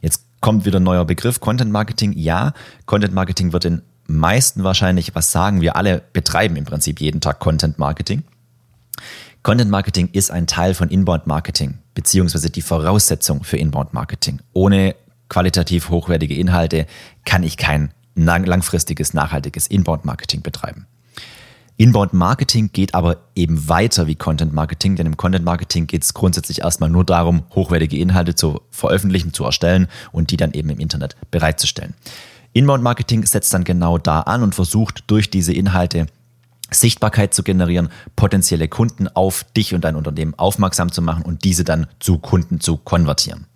Jetzt 0.00 0.24
kommt 0.40 0.64
wieder 0.64 0.80
ein 0.80 0.84
neuer 0.84 1.04
Begriff, 1.04 1.40
Content 1.40 1.70
Marketing. 1.70 2.12
Ja, 2.16 2.52
Content 2.86 3.14
Marketing 3.14 3.52
wird 3.52 3.64
den 3.64 3.82
meisten 4.06 4.64
wahrscheinlich 4.64 5.14
was 5.14 5.32
sagen. 5.32 5.60
Wir 5.60 5.76
alle 5.76 6.02
betreiben 6.12 6.56
im 6.56 6.64
Prinzip 6.64 7.00
jeden 7.00 7.20
Tag 7.20 7.38
Content 7.38 7.78
Marketing. 7.78 8.24
Content 9.42 9.70
Marketing 9.70 10.08
ist 10.12 10.30
ein 10.30 10.46
Teil 10.46 10.74
von 10.74 10.88
Inbound 10.88 11.26
Marketing, 11.26 11.78
beziehungsweise 11.94 12.50
die 12.50 12.62
Voraussetzung 12.62 13.44
für 13.44 13.56
Inbound 13.56 13.94
Marketing. 13.94 14.40
Ohne 14.52 14.96
qualitativ 15.28 15.90
hochwertige 15.90 16.34
Inhalte 16.34 16.86
kann 17.24 17.42
ich 17.42 17.56
kein 17.56 17.92
langfristiges, 18.14 19.14
nachhaltiges 19.14 19.66
Inbound-Marketing 19.66 20.42
betreiben. 20.42 20.86
Inbound-Marketing 21.78 22.70
geht 22.72 22.94
aber 22.94 23.18
eben 23.36 23.68
weiter 23.68 24.08
wie 24.08 24.16
Content-Marketing, 24.16 24.96
denn 24.96 25.06
im 25.06 25.16
Content-Marketing 25.16 25.86
geht 25.86 26.02
es 26.02 26.12
grundsätzlich 26.12 26.62
erstmal 26.62 26.90
nur 26.90 27.04
darum, 27.04 27.44
hochwertige 27.54 27.96
Inhalte 27.96 28.34
zu 28.34 28.60
veröffentlichen, 28.72 29.32
zu 29.32 29.44
erstellen 29.44 29.86
und 30.10 30.32
die 30.32 30.36
dann 30.36 30.52
eben 30.52 30.70
im 30.70 30.80
Internet 30.80 31.16
bereitzustellen. 31.30 31.94
Inbound-Marketing 32.52 33.24
setzt 33.26 33.54
dann 33.54 33.62
genau 33.62 33.96
da 33.96 34.22
an 34.22 34.42
und 34.42 34.56
versucht 34.56 35.04
durch 35.06 35.30
diese 35.30 35.52
Inhalte 35.52 36.06
Sichtbarkeit 36.72 37.32
zu 37.32 37.44
generieren, 37.44 37.90
potenzielle 38.16 38.66
Kunden 38.66 39.06
auf 39.06 39.44
dich 39.56 39.72
und 39.72 39.82
dein 39.84 39.94
Unternehmen 39.94 40.34
aufmerksam 40.34 40.90
zu 40.90 41.00
machen 41.00 41.22
und 41.22 41.44
diese 41.44 41.62
dann 41.62 41.86
zu 42.00 42.18
Kunden 42.18 42.58
zu 42.58 42.76
konvertieren. 42.76 43.46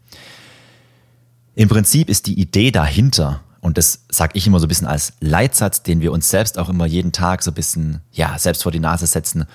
Im 1.57 1.69
Prinzip 1.69 2.09
ist 2.09 2.29
die 2.29 2.41
Idee 2.41 2.71
dahinter 2.71 3.41
und 3.63 3.79
das 3.79 4.05
sage 4.11 4.33
ich 4.35 4.47
immer 4.47 4.59
so 4.59 4.67
ein 4.67 4.69
bisschen 4.69 4.89
als 4.89 5.15
Leitsatz, 5.21 5.85
den 5.85 6.01
wir 6.01 6.13
uns 6.13 6.29
selbst 6.29 6.59
auch 6.59 6.69
immer 6.69 6.85
jeden 6.85 7.13
Tag 7.13 7.45
so 7.45 7.53
ein 7.53 7.55
bisschen, 7.55 8.01
ja, 8.13 8.37
selbst 8.37 8.65
vor 8.65 8.73
die 8.73 8.81
Nase 8.81 9.07
setzen. 9.07 9.47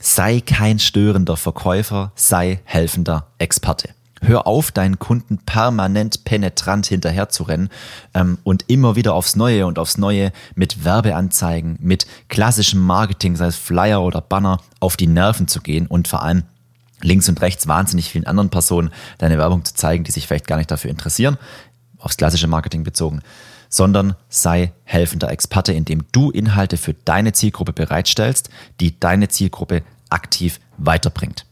Sei 0.00 0.40
kein 0.40 0.78
störender 0.78 1.36
Verkäufer, 1.36 2.12
sei 2.14 2.60
helfender 2.64 3.26
Experte. 3.38 3.90
Hör 4.22 4.46
auf, 4.46 4.70
deinen 4.70 5.00
Kunden 5.00 5.38
permanent 5.38 6.24
penetrant 6.24 6.86
hinterher 6.86 7.28
zu 7.28 7.42
rennen 7.42 7.70
ähm, 8.14 8.38
und 8.44 8.66
immer 8.68 8.94
wieder 8.94 9.14
aufs 9.14 9.34
Neue 9.34 9.66
und 9.66 9.78
aufs 9.80 9.98
Neue 9.98 10.30
mit 10.54 10.84
Werbeanzeigen, 10.84 11.76
mit 11.80 12.06
klassischem 12.28 12.80
Marketing, 12.80 13.34
sei 13.34 13.46
es 13.46 13.56
Flyer 13.56 14.02
oder 14.02 14.20
Banner, 14.20 14.60
auf 14.78 14.96
die 14.96 15.08
Nerven 15.08 15.48
zu 15.48 15.60
gehen 15.60 15.88
und 15.88 16.06
vor 16.06 16.22
allem 16.22 16.44
links 17.02 17.28
und 17.28 17.40
rechts 17.40 17.66
wahnsinnig 17.66 18.10
vielen 18.10 18.26
anderen 18.26 18.50
Personen 18.50 18.90
deine 19.18 19.38
Werbung 19.38 19.64
zu 19.64 19.74
zeigen, 19.74 20.04
die 20.04 20.12
sich 20.12 20.26
vielleicht 20.26 20.46
gar 20.46 20.58
nicht 20.58 20.70
dafür 20.70 20.90
interessieren 20.90 21.36
aufs 22.00 22.16
klassische 22.16 22.48
Marketing 22.48 22.82
bezogen, 22.82 23.20
sondern 23.68 24.16
sei 24.28 24.72
helfender 24.84 25.30
Experte, 25.30 25.72
indem 25.72 26.04
du 26.12 26.30
Inhalte 26.30 26.76
für 26.76 26.94
deine 26.94 27.32
Zielgruppe 27.32 27.72
bereitstellst, 27.72 28.50
die 28.80 28.98
deine 28.98 29.28
Zielgruppe 29.28 29.82
aktiv 30.08 30.58
weiterbringt. 30.76 31.46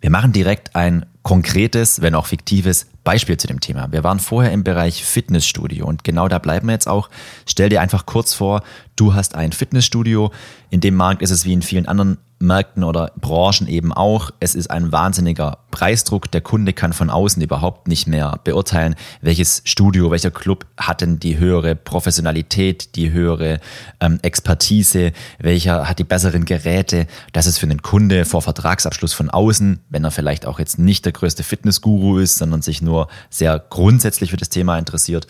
Wir 0.00 0.10
machen 0.10 0.32
direkt 0.32 0.74
ein 0.74 1.04
konkretes, 1.22 2.00
wenn 2.00 2.14
auch 2.14 2.26
fiktives 2.26 2.86
Beispiel 3.04 3.36
zu 3.36 3.46
dem 3.46 3.60
Thema. 3.60 3.92
Wir 3.92 4.02
waren 4.02 4.18
vorher 4.18 4.52
im 4.52 4.64
Bereich 4.64 5.04
Fitnessstudio 5.04 5.86
und 5.86 6.04
genau 6.04 6.28
da 6.28 6.38
bleiben 6.38 6.68
wir 6.68 6.72
jetzt 6.72 6.88
auch. 6.88 7.10
Stell 7.46 7.68
dir 7.68 7.82
einfach 7.82 8.06
kurz 8.06 8.32
vor, 8.32 8.62
du 8.96 9.14
hast 9.14 9.34
ein 9.34 9.52
Fitnessstudio. 9.52 10.32
In 10.70 10.80
dem 10.80 10.94
Markt 10.94 11.20
ist 11.20 11.30
es 11.30 11.44
wie 11.44 11.52
in 11.52 11.60
vielen 11.60 11.86
anderen 11.86 12.16
Märkten 12.40 12.84
oder 12.84 13.12
Branchen 13.20 13.68
eben 13.68 13.92
auch. 13.92 14.30
Es 14.40 14.54
ist 14.54 14.70
ein 14.70 14.92
wahnsinniger 14.92 15.58
Preisdruck. 15.70 16.30
Der 16.30 16.40
Kunde 16.40 16.72
kann 16.72 16.92
von 16.92 17.10
außen 17.10 17.42
überhaupt 17.42 17.86
nicht 17.86 18.08
mehr 18.08 18.40
beurteilen, 18.42 18.96
welches 19.20 19.62
Studio, 19.64 20.10
welcher 20.10 20.30
Club 20.30 20.66
hat 20.78 21.02
denn 21.02 21.20
die 21.20 21.38
höhere 21.38 21.76
Professionalität, 21.76 22.96
die 22.96 23.12
höhere 23.12 23.60
ähm, 24.00 24.18
Expertise, 24.22 25.12
welcher 25.38 25.86
hat 25.88 25.98
die 25.98 26.04
besseren 26.04 26.46
Geräte. 26.46 27.06
Das 27.32 27.46
ist 27.46 27.58
für 27.58 27.66
den 27.66 27.82
Kunde 27.82 28.24
vor 28.24 28.40
Vertragsabschluss 28.40 29.12
von 29.12 29.28
außen, 29.28 29.80
wenn 29.90 30.04
er 30.04 30.10
vielleicht 30.10 30.46
auch 30.46 30.58
jetzt 30.58 30.78
nicht 30.78 31.04
der 31.04 31.12
größte 31.12 31.42
Fitnessguru 31.42 32.18
ist, 32.18 32.38
sondern 32.38 32.62
sich 32.62 32.80
nur 32.80 33.08
sehr 33.28 33.58
grundsätzlich 33.58 34.30
für 34.30 34.38
das 34.38 34.48
Thema 34.48 34.78
interessiert, 34.78 35.26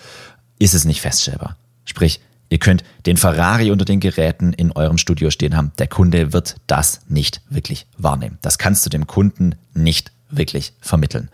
ist 0.61 0.75
es 0.75 0.85
nicht 0.85 1.01
feststellbar. 1.01 1.57
Sprich, 1.85 2.21
Ihr 2.51 2.59
könnt 2.59 2.85
den 3.07 3.17
Ferrari 3.17 3.71
unter 3.71 3.85
den 3.85 4.01
Geräten 4.01 4.53
in 4.53 4.73
eurem 4.73 4.99
Studio 4.99 5.31
stehen 5.31 5.57
haben. 5.57 5.73
Der 5.79 5.87
Kunde 5.87 6.33
wird 6.33 6.57
das 6.67 7.01
nicht 7.09 7.41
wirklich 7.49 7.87
wahrnehmen. 7.97 8.39
Das 8.43 8.59
kannst 8.59 8.85
du 8.85 8.91
dem 8.91 9.07
Kunden 9.07 9.55
nicht 9.73 10.11
wirklich 10.31 10.73
vermitteln. 10.81 11.29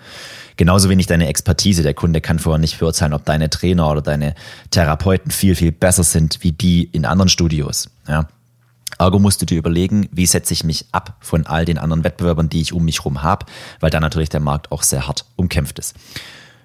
Genauso 0.56 0.88
wenig 0.88 1.06
deine 1.06 1.28
Expertise. 1.28 1.82
Der 1.82 1.94
Kunde 1.94 2.20
kann 2.20 2.38
vorher 2.38 2.58
nicht 2.58 2.78
beurteilen, 2.78 3.14
ob 3.14 3.25
deine 3.25 3.50
Trainer 3.50 3.90
oder 3.90 4.02
deine 4.02 4.35
Therapeuten 4.70 5.30
viel, 5.30 5.54
viel 5.54 5.73
besser 5.73 6.04
sind 6.04 6.42
wie 6.42 6.52
die 6.52 6.85
in 6.85 7.06
anderen 7.06 7.28
Studios. 7.30 7.90
Ja. 8.06 8.28
Ergo 8.99 9.18
musst 9.18 9.42
du 9.42 9.46
dir 9.46 9.58
überlegen, 9.58 10.08
wie 10.12 10.26
setze 10.26 10.52
ich 10.54 10.64
mich 10.64 10.87
ab 10.92 11.16
von 11.20 11.46
all 11.46 11.64
den 11.64 11.78
anderen 11.78 12.04
Wettbewerbern, 12.04 12.49
die 12.49 12.61
ich 12.61 12.73
um 12.73 12.85
mich 12.85 13.00
herum 13.00 13.23
habe, 13.23 13.46
weil 13.80 13.90
da 13.90 14.00
natürlich 14.00 14.30
der 14.30 14.40
Markt 14.40 14.73
auch 14.73 14.82
sehr 14.82 15.06
hart 15.06 15.25
umkämpft 15.37 15.78
ist. 15.78 15.94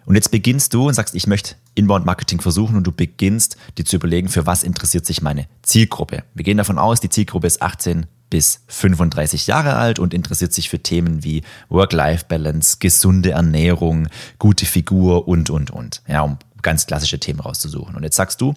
Und 0.05 0.15
jetzt 0.15 0.31
beginnst 0.31 0.74
du 0.74 0.88
und 0.88 0.93
sagst, 0.93 1.15
ich 1.15 1.27
möchte 1.27 1.55
Inbound-Marketing 1.75 2.41
versuchen 2.41 2.75
und 2.75 2.86
du 2.86 2.91
beginnst 2.91 3.58
dir 3.77 3.86
zu 3.86 3.96
überlegen, 3.96 4.29
für 4.29 4.46
was 4.46 4.63
interessiert 4.63 5.05
sich 5.05 5.22
meine 5.22 5.48
Zielgruppe. 5.62 6.24
Wir 6.34 6.43
gehen 6.43 6.58
davon 6.58 6.79
aus, 6.79 7.00
die 7.00 7.10
Zielgruppe 7.10 7.48
ist 7.48 7.62
18 7.62 8.08
bis 8.29 8.62
35 8.67 9.48
Jahre 9.48 9.75
alt 9.75 10.00
und 10.00 10.13
interessiert 10.13 10.53
sich 10.53 10.70
für 10.70 10.79
Themen 10.79 11.24
wie 11.24 11.43
Work-Life-Balance, 11.70 12.77
gesunde 12.79 13.31
Ernährung, 13.31 14.08
gute 14.39 14.65
Figur 14.65 15.27
und, 15.27 15.50
und, 15.50 15.70
und. 15.70 16.01
Ja, 16.08 16.22
um 16.22 16.38
ganz 16.62 16.88
klassische 16.88 17.20
Themen 17.20 17.41
rauszusuchen. 17.41 17.96
Und 17.96 18.03
jetzt 18.03 18.15
sagst 18.15 18.41
du, 18.41 18.53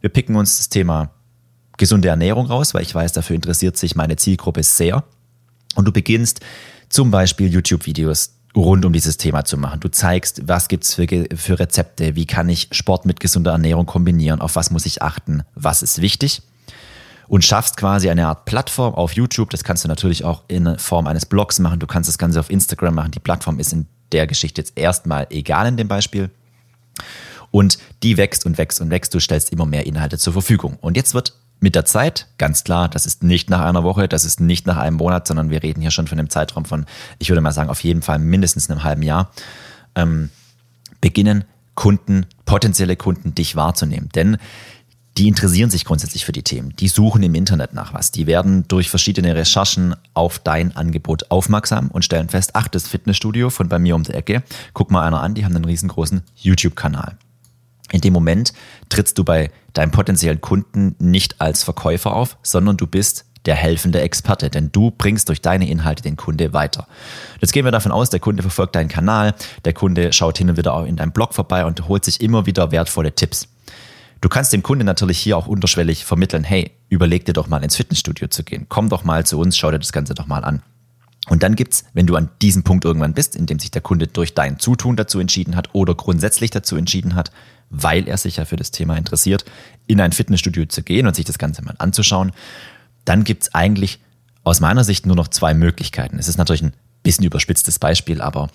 wir 0.00 0.10
picken 0.10 0.34
uns 0.34 0.56
das 0.56 0.68
Thema 0.68 1.10
gesunde 1.76 2.08
Ernährung 2.08 2.46
raus, 2.46 2.74
weil 2.74 2.82
ich 2.82 2.94
weiß, 2.94 3.12
dafür 3.12 3.36
interessiert 3.36 3.76
sich 3.76 3.94
meine 3.94 4.16
Zielgruppe 4.16 4.62
sehr. 4.62 5.04
Und 5.74 5.86
du 5.86 5.92
beginnst 5.92 6.40
zum 6.88 7.10
Beispiel 7.10 7.52
YouTube-Videos 7.52 8.34
rund 8.54 8.84
um 8.84 8.92
dieses 8.92 9.16
Thema 9.16 9.44
zu 9.44 9.56
machen. 9.56 9.80
Du 9.80 9.90
zeigst, 9.90 10.46
was 10.46 10.68
gibt's 10.68 10.94
für, 10.94 11.06
für 11.06 11.58
Rezepte, 11.58 12.14
wie 12.16 12.26
kann 12.26 12.48
ich 12.48 12.68
Sport 12.72 13.06
mit 13.06 13.20
gesunder 13.20 13.52
Ernährung 13.52 13.86
kombinieren, 13.86 14.40
auf 14.40 14.56
was 14.56 14.70
muss 14.70 14.86
ich 14.86 15.02
achten, 15.02 15.42
was 15.54 15.82
ist 15.82 16.00
wichtig 16.00 16.42
und 17.28 17.42
schaffst 17.44 17.78
quasi 17.78 18.10
eine 18.10 18.26
Art 18.26 18.44
Plattform 18.44 18.94
auf 18.94 19.12
YouTube. 19.14 19.48
Das 19.48 19.64
kannst 19.64 19.84
du 19.84 19.88
natürlich 19.88 20.22
auch 20.22 20.42
in 20.48 20.78
Form 20.78 21.06
eines 21.06 21.24
Blogs 21.24 21.58
machen. 21.60 21.78
Du 21.78 21.86
kannst 21.86 22.08
das 22.08 22.18
Ganze 22.18 22.38
auf 22.38 22.50
Instagram 22.50 22.94
machen. 22.94 23.10
Die 23.12 23.20
Plattform 23.20 23.58
ist 23.58 23.72
in 23.72 23.86
der 24.12 24.26
Geschichte 24.26 24.60
jetzt 24.60 24.76
erstmal 24.76 25.26
egal 25.30 25.66
in 25.66 25.78
dem 25.78 25.88
Beispiel. 25.88 26.30
Und 27.50 27.78
die 28.02 28.18
wächst 28.18 28.44
und 28.44 28.58
wächst 28.58 28.82
und 28.82 28.90
wächst. 28.90 29.14
Du 29.14 29.18
stellst 29.18 29.50
immer 29.50 29.64
mehr 29.64 29.86
Inhalte 29.86 30.18
zur 30.18 30.34
Verfügung. 30.34 30.76
Und 30.82 30.94
jetzt 30.94 31.14
wird 31.14 31.32
mit 31.62 31.74
der 31.74 31.84
Zeit, 31.84 32.26
ganz 32.38 32.64
klar, 32.64 32.88
das 32.88 33.06
ist 33.06 33.22
nicht 33.22 33.48
nach 33.48 33.60
einer 33.60 33.84
Woche, 33.84 34.08
das 34.08 34.24
ist 34.24 34.40
nicht 34.40 34.66
nach 34.66 34.76
einem 34.76 34.96
Monat, 34.96 35.28
sondern 35.28 35.50
wir 35.50 35.62
reden 35.62 35.80
hier 35.80 35.92
schon 35.92 36.08
von 36.08 36.18
einem 36.18 36.28
Zeitraum 36.28 36.64
von, 36.64 36.86
ich 37.18 37.28
würde 37.28 37.40
mal 37.40 37.52
sagen, 37.52 37.70
auf 37.70 37.84
jeden 37.84 38.02
Fall 38.02 38.18
mindestens 38.18 38.68
einem 38.68 38.82
halben 38.82 39.02
Jahr, 39.02 39.30
ähm, 39.94 40.30
beginnen 41.00 41.44
Kunden, 41.74 42.26
potenzielle 42.44 42.96
Kunden, 42.96 43.34
dich 43.34 43.54
wahrzunehmen. 43.54 44.08
Denn 44.14 44.38
die 45.18 45.28
interessieren 45.28 45.70
sich 45.70 45.84
grundsätzlich 45.84 46.24
für 46.24 46.32
die 46.32 46.42
Themen. 46.42 46.74
Die 46.76 46.88
suchen 46.88 47.22
im 47.22 47.34
Internet 47.34 47.74
nach 47.74 47.92
was. 47.92 48.10
Die 48.10 48.26
werden 48.26 48.66
durch 48.66 48.88
verschiedene 48.88 49.34
Recherchen 49.34 49.94
auf 50.14 50.38
dein 50.38 50.74
Angebot 50.74 51.30
aufmerksam 51.30 51.88
und 51.88 52.04
stellen 52.04 52.28
fest, 52.28 52.52
ach, 52.54 52.68
das 52.68 52.88
Fitnessstudio 52.88 53.50
von 53.50 53.68
bei 53.68 53.78
mir 53.78 53.94
um 53.94 54.02
die 54.02 54.14
Ecke, 54.14 54.42
guck 54.72 54.90
mal 54.90 55.06
einer 55.06 55.22
an, 55.22 55.34
die 55.34 55.44
haben 55.44 55.54
einen 55.54 55.66
riesengroßen 55.66 56.22
YouTube-Kanal. 56.36 57.16
In 57.92 58.00
dem 58.00 58.14
Moment 58.14 58.54
trittst 58.92 59.18
du 59.18 59.24
bei 59.24 59.50
deinem 59.72 59.90
potenziellen 59.90 60.40
Kunden 60.40 60.94
nicht 60.98 61.40
als 61.40 61.64
Verkäufer 61.64 62.14
auf, 62.14 62.36
sondern 62.42 62.76
du 62.76 62.86
bist 62.86 63.24
der 63.46 63.56
helfende 63.56 64.00
Experte, 64.00 64.50
denn 64.50 64.70
du 64.70 64.90
bringst 64.90 65.28
durch 65.28 65.40
deine 65.40 65.68
Inhalte 65.68 66.02
den 66.02 66.16
Kunde 66.16 66.52
weiter. 66.52 66.86
Jetzt 67.40 67.52
gehen 67.52 67.64
wir 67.64 67.72
davon 67.72 67.90
aus, 67.90 68.10
der 68.10 68.20
Kunde 68.20 68.42
verfolgt 68.42 68.76
deinen 68.76 68.88
Kanal, 68.88 69.34
der 69.64 69.72
Kunde 69.72 70.12
schaut 70.12 70.38
hin 70.38 70.50
und 70.50 70.56
wieder 70.56 70.74
auch 70.74 70.84
in 70.84 70.96
deinem 70.96 71.12
Blog 71.12 71.34
vorbei 71.34 71.64
und 71.64 71.88
holt 71.88 72.04
sich 72.04 72.20
immer 72.20 72.46
wieder 72.46 72.70
wertvolle 72.70 73.14
Tipps. 73.14 73.48
Du 74.20 74.28
kannst 74.28 74.52
dem 74.52 74.62
Kunde 74.62 74.84
natürlich 74.84 75.18
hier 75.18 75.36
auch 75.36 75.48
unterschwellig 75.48 76.04
vermitteln, 76.04 76.44
hey, 76.44 76.70
überleg 76.88 77.24
dir 77.24 77.32
doch 77.32 77.48
mal 77.48 77.64
ins 77.64 77.76
Fitnessstudio 77.76 78.28
zu 78.28 78.44
gehen. 78.44 78.66
Komm 78.68 78.88
doch 78.88 79.02
mal 79.02 79.26
zu 79.26 79.40
uns, 79.40 79.56
schau 79.56 79.72
dir 79.72 79.80
das 79.80 79.90
Ganze 79.90 80.14
doch 80.14 80.28
mal 80.28 80.44
an. 80.44 80.62
Und 81.28 81.42
dann 81.42 81.56
gibt's, 81.56 81.84
wenn 81.92 82.06
du 82.06 82.16
an 82.16 82.30
diesem 82.40 82.62
Punkt 82.62 82.84
irgendwann 82.84 83.14
bist, 83.14 83.36
in 83.36 83.46
dem 83.46 83.58
sich 83.58 83.70
der 83.70 83.82
Kunde 83.82 84.06
durch 84.06 84.34
dein 84.34 84.58
Zutun 84.58 84.96
dazu 84.96 85.18
entschieden 85.18 85.56
hat 85.56 85.70
oder 85.72 85.94
grundsätzlich 85.94 86.50
dazu 86.50 86.76
entschieden 86.76 87.14
hat, 87.14 87.32
weil 87.72 88.06
er 88.06 88.18
sich 88.18 88.36
ja 88.36 88.44
für 88.44 88.56
das 88.56 88.70
Thema 88.70 88.96
interessiert, 88.96 89.44
in 89.86 90.00
ein 90.00 90.12
Fitnessstudio 90.12 90.66
zu 90.66 90.82
gehen 90.82 91.06
und 91.06 91.16
sich 91.16 91.24
das 91.24 91.38
Ganze 91.38 91.62
mal 91.62 91.74
anzuschauen, 91.78 92.32
dann 93.04 93.24
gibt's 93.24 93.54
eigentlich 93.54 93.98
aus 94.44 94.60
meiner 94.60 94.84
Sicht 94.84 95.06
nur 95.06 95.16
noch 95.16 95.28
zwei 95.28 95.54
Möglichkeiten. 95.54 96.18
Es 96.18 96.28
ist 96.28 96.36
natürlich 96.36 96.62
ein 96.62 96.74
bisschen 97.02 97.24
überspitztes 97.24 97.78
Beispiel, 97.78 98.20
aber 98.20 98.48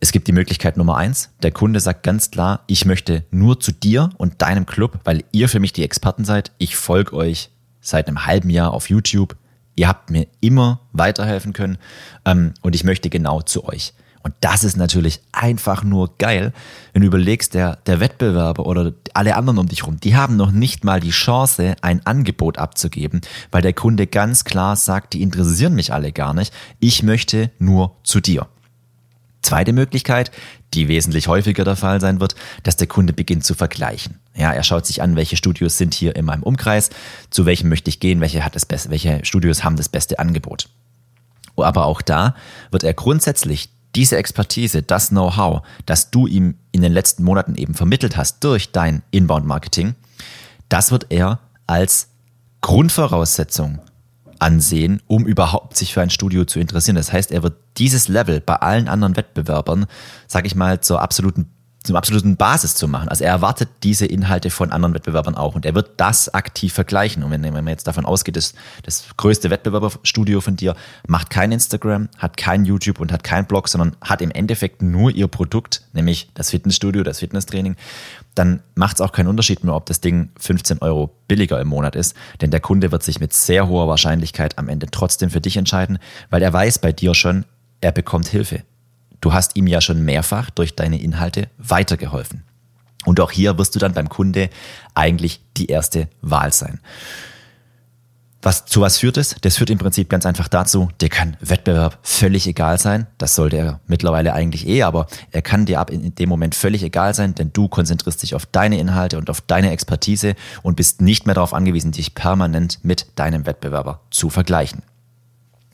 es 0.00 0.12
gibt 0.12 0.28
die 0.28 0.32
Möglichkeit 0.32 0.76
Nummer 0.76 0.96
eins. 0.96 1.30
Der 1.42 1.52
Kunde 1.52 1.80
sagt 1.80 2.02
ganz 2.02 2.30
klar, 2.30 2.64
ich 2.66 2.84
möchte 2.84 3.24
nur 3.30 3.58
zu 3.58 3.72
dir 3.72 4.10
und 4.18 4.42
deinem 4.42 4.66
Club, 4.66 5.00
weil 5.04 5.24
ihr 5.32 5.48
für 5.48 5.60
mich 5.60 5.72
die 5.72 5.84
Experten 5.84 6.24
seid. 6.24 6.52
Ich 6.58 6.76
folge 6.76 7.14
euch 7.14 7.50
seit 7.80 8.08
einem 8.08 8.26
halben 8.26 8.50
Jahr 8.50 8.72
auf 8.72 8.90
YouTube. 8.90 9.36
Ihr 9.76 9.88
habt 9.88 10.10
mir 10.10 10.26
immer 10.40 10.80
weiterhelfen 10.92 11.52
können 11.52 11.78
ähm, 12.24 12.52
und 12.60 12.74
ich 12.74 12.84
möchte 12.84 13.10
genau 13.10 13.40
zu 13.40 13.64
euch. 13.64 13.94
Und 14.22 14.34
das 14.40 14.64
ist 14.64 14.76
natürlich 14.76 15.20
einfach 15.32 15.82
nur 15.82 16.16
geil, 16.18 16.52
wenn 16.92 17.02
du 17.02 17.08
überlegst, 17.08 17.54
der, 17.54 17.76
der 17.86 18.00
Wettbewerber 18.00 18.66
oder 18.66 18.92
alle 19.14 19.36
anderen 19.36 19.58
um 19.58 19.68
dich 19.68 19.86
rum, 19.86 19.98
die 19.98 20.16
haben 20.16 20.36
noch 20.36 20.52
nicht 20.52 20.84
mal 20.84 21.00
die 21.00 21.10
Chance, 21.10 21.76
ein 21.82 22.06
Angebot 22.06 22.58
abzugeben, 22.58 23.20
weil 23.50 23.62
der 23.62 23.72
Kunde 23.72 24.06
ganz 24.06 24.44
klar 24.44 24.76
sagt, 24.76 25.12
die 25.12 25.22
interessieren 25.22 25.74
mich 25.74 25.92
alle 25.92 26.12
gar 26.12 26.34
nicht. 26.34 26.52
Ich 26.78 27.02
möchte 27.02 27.50
nur 27.58 27.96
zu 28.04 28.20
dir. 28.20 28.46
Zweite 29.42 29.72
Möglichkeit, 29.72 30.30
die 30.72 30.86
wesentlich 30.86 31.26
häufiger 31.26 31.64
der 31.64 31.76
Fall 31.76 32.00
sein 32.00 32.20
wird, 32.20 32.36
dass 32.62 32.76
der 32.76 32.86
Kunde 32.86 33.12
beginnt 33.12 33.44
zu 33.44 33.54
vergleichen. 33.54 34.20
Ja, 34.36 34.52
er 34.52 34.62
schaut 34.62 34.86
sich 34.86 35.02
an, 35.02 35.16
welche 35.16 35.36
Studios 35.36 35.76
sind 35.76 35.94
hier 35.94 36.14
in 36.14 36.24
meinem 36.24 36.44
Umkreis, 36.44 36.90
zu 37.30 37.44
welchem 37.44 37.68
möchte 37.68 37.90
ich 37.90 37.98
gehen, 37.98 38.20
welche 38.20 38.44
hat 38.44 38.54
das 38.54 38.66
beste, 38.66 38.90
welche 38.90 39.24
Studios 39.24 39.64
haben 39.64 39.76
das 39.76 39.88
beste 39.88 40.20
Angebot. 40.20 40.68
Aber 41.56 41.86
auch 41.86 42.02
da 42.02 42.34
wird 42.70 42.84
er 42.84 42.94
grundsätzlich 42.94 43.68
diese 43.94 44.16
Expertise, 44.16 44.82
das 44.82 45.10
Know-how, 45.10 45.62
das 45.86 46.10
du 46.10 46.26
ihm 46.26 46.56
in 46.72 46.82
den 46.82 46.92
letzten 46.92 47.24
Monaten 47.24 47.54
eben 47.54 47.74
vermittelt 47.74 48.16
hast 48.16 48.42
durch 48.44 48.72
dein 48.72 49.02
Inbound-Marketing, 49.10 49.94
Das 50.68 50.90
wird 50.90 51.08
er 51.10 51.38
als 51.66 52.08
Grundvoraussetzung 52.62 53.80
ansehen, 54.38 55.02
um 55.06 55.26
überhaupt 55.26 55.76
sich 55.76 55.92
für 55.92 56.00
ein 56.00 56.08
Studio 56.08 56.46
zu 56.46 56.60
interessieren. 56.60 56.96
Das 56.96 57.12
heißt, 57.12 57.30
er 57.30 57.42
wird 57.42 57.56
dieses 57.76 58.08
Level 58.08 58.40
bei 58.40 58.56
allen 58.56 58.88
anderen 58.88 59.16
Wettbewerbern, 59.16 59.84
sag 60.26 60.46
ich 60.46 60.54
mal, 60.54 60.80
zur 60.80 61.02
absoluten 61.02 61.50
zum 61.84 61.96
absoluten 61.96 62.36
Basis 62.36 62.74
zu 62.74 62.86
machen. 62.86 63.08
Also 63.08 63.24
er 63.24 63.30
erwartet 63.30 63.68
diese 63.82 64.06
Inhalte 64.06 64.50
von 64.50 64.70
anderen 64.70 64.94
Wettbewerbern 64.94 65.34
auch 65.34 65.54
und 65.54 65.66
er 65.66 65.74
wird 65.74 65.90
das 65.96 66.32
aktiv 66.32 66.72
vergleichen. 66.72 67.22
Und 67.22 67.30
wenn, 67.30 67.42
wenn 67.42 67.52
man 67.52 67.68
jetzt 67.68 67.86
davon 67.86 68.04
ausgeht, 68.04 68.36
dass 68.36 68.54
das 68.84 69.04
größte 69.16 69.50
Wettbewerberstudio 69.50 70.40
von 70.40 70.56
dir 70.56 70.76
macht 71.08 71.30
kein 71.30 71.50
Instagram, 71.50 72.08
hat 72.18 72.36
kein 72.36 72.64
YouTube 72.64 73.00
und 73.00 73.12
hat 73.12 73.24
kein 73.24 73.46
Blog, 73.46 73.68
sondern 73.68 73.96
hat 74.00 74.22
im 74.22 74.30
Endeffekt 74.30 74.82
nur 74.82 75.10
ihr 75.10 75.26
Produkt, 75.26 75.82
nämlich 75.92 76.30
das 76.34 76.50
Fitnessstudio, 76.50 77.02
das 77.02 77.18
Fitnesstraining, 77.18 77.76
dann 78.34 78.62
macht 78.74 78.96
es 78.96 79.00
auch 79.00 79.12
keinen 79.12 79.28
Unterschied 79.28 79.64
mehr, 79.64 79.74
ob 79.74 79.86
das 79.86 80.00
Ding 80.00 80.30
15 80.38 80.78
Euro 80.78 81.10
billiger 81.28 81.60
im 81.60 81.68
Monat 81.68 81.96
ist, 81.96 82.16
denn 82.40 82.50
der 82.50 82.60
Kunde 82.60 82.92
wird 82.92 83.02
sich 83.02 83.20
mit 83.20 83.32
sehr 83.32 83.68
hoher 83.68 83.88
Wahrscheinlichkeit 83.88 84.58
am 84.58 84.68
Ende 84.68 84.86
trotzdem 84.90 85.30
für 85.30 85.40
dich 85.40 85.56
entscheiden, 85.56 85.98
weil 86.30 86.42
er 86.42 86.52
weiß 86.52 86.78
bei 86.78 86.92
dir 86.92 87.14
schon, 87.14 87.44
er 87.80 87.92
bekommt 87.92 88.28
Hilfe. 88.28 88.62
Du 89.22 89.32
hast 89.32 89.56
ihm 89.56 89.66
ja 89.66 89.80
schon 89.80 90.04
mehrfach 90.04 90.50
durch 90.50 90.76
deine 90.76 91.00
Inhalte 91.00 91.48
weitergeholfen. 91.56 92.42
Und 93.06 93.20
auch 93.20 93.30
hier 93.30 93.56
wirst 93.56 93.74
du 93.74 93.78
dann 93.78 93.94
beim 93.94 94.08
Kunde 94.08 94.50
eigentlich 94.94 95.40
die 95.56 95.66
erste 95.66 96.08
Wahl 96.20 96.52
sein. 96.52 96.80
Was, 98.44 98.64
zu 98.64 98.80
was 98.80 98.98
führt 98.98 99.18
es? 99.18 99.36
Das 99.42 99.56
führt 99.56 99.70
im 99.70 99.78
Prinzip 99.78 100.10
ganz 100.10 100.26
einfach 100.26 100.48
dazu, 100.48 100.88
dir 101.00 101.08
kann 101.08 101.36
Wettbewerb 101.38 101.98
völlig 102.02 102.48
egal 102.48 102.76
sein. 102.80 103.06
Das 103.16 103.36
sollte 103.36 103.56
er 103.56 103.80
mittlerweile 103.86 104.32
eigentlich 104.32 104.66
eh, 104.66 104.82
aber 104.82 105.06
er 105.30 105.42
kann 105.42 105.66
dir 105.66 105.78
ab 105.78 105.90
in 105.90 106.16
dem 106.16 106.28
Moment 106.28 106.56
völlig 106.56 106.82
egal 106.82 107.14
sein, 107.14 107.36
denn 107.36 107.52
du 107.52 107.68
konzentrierst 107.68 108.20
dich 108.20 108.34
auf 108.34 108.46
deine 108.46 108.78
Inhalte 108.78 109.18
und 109.18 109.30
auf 109.30 109.40
deine 109.40 109.70
Expertise 109.70 110.34
und 110.62 110.74
bist 110.74 111.00
nicht 111.00 111.26
mehr 111.26 111.36
darauf 111.36 111.54
angewiesen, 111.54 111.92
dich 111.92 112.16
permanent 112.16 112.80
mit 112.82 113.06
deinem 113.14 113.46
Wettbewerber 113.46 114.00
zu 114.10 114.28
vergleichen. 114.28 114.82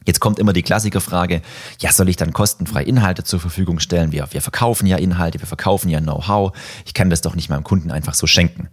Jetzt 0.09 0.21
kommt 0.21 0.39
immer 0.39 0.55
die 0.55 0.63
Klassikerfrage, 0.63 1.43
ja, 1.81 1.93
soll 1.93 2.09
ich 2.09 2.17
dann 2.17 2.33
kostenfrei 2.33 2.83
Inhalte 2.83 3.25
zur 3.25 3.41
Verfügung 3.41 3.79
stellen? 3.79 4.11
Wir, 4.11 4.27
wir 4.31 4.41
verkaufen 4.41 4.87
ja 4.87 4.97
Inhalte, 4.97 5.39
wir 5.39 5.47
verkaufen 5.47 5.91
ja 5.91 6.01
Know-how. 6.01 6.57
Ich 6.87 6.95
kann 6.95 7.11
das 7.11 7.21
doch 7.21 7.35
nicht 7.35 7.51
meinem 7.51 7.63
Kunden 7.63 7.91
einfach 7.91 8.15
so 8.15 8.27
schenken. 8.27 8.71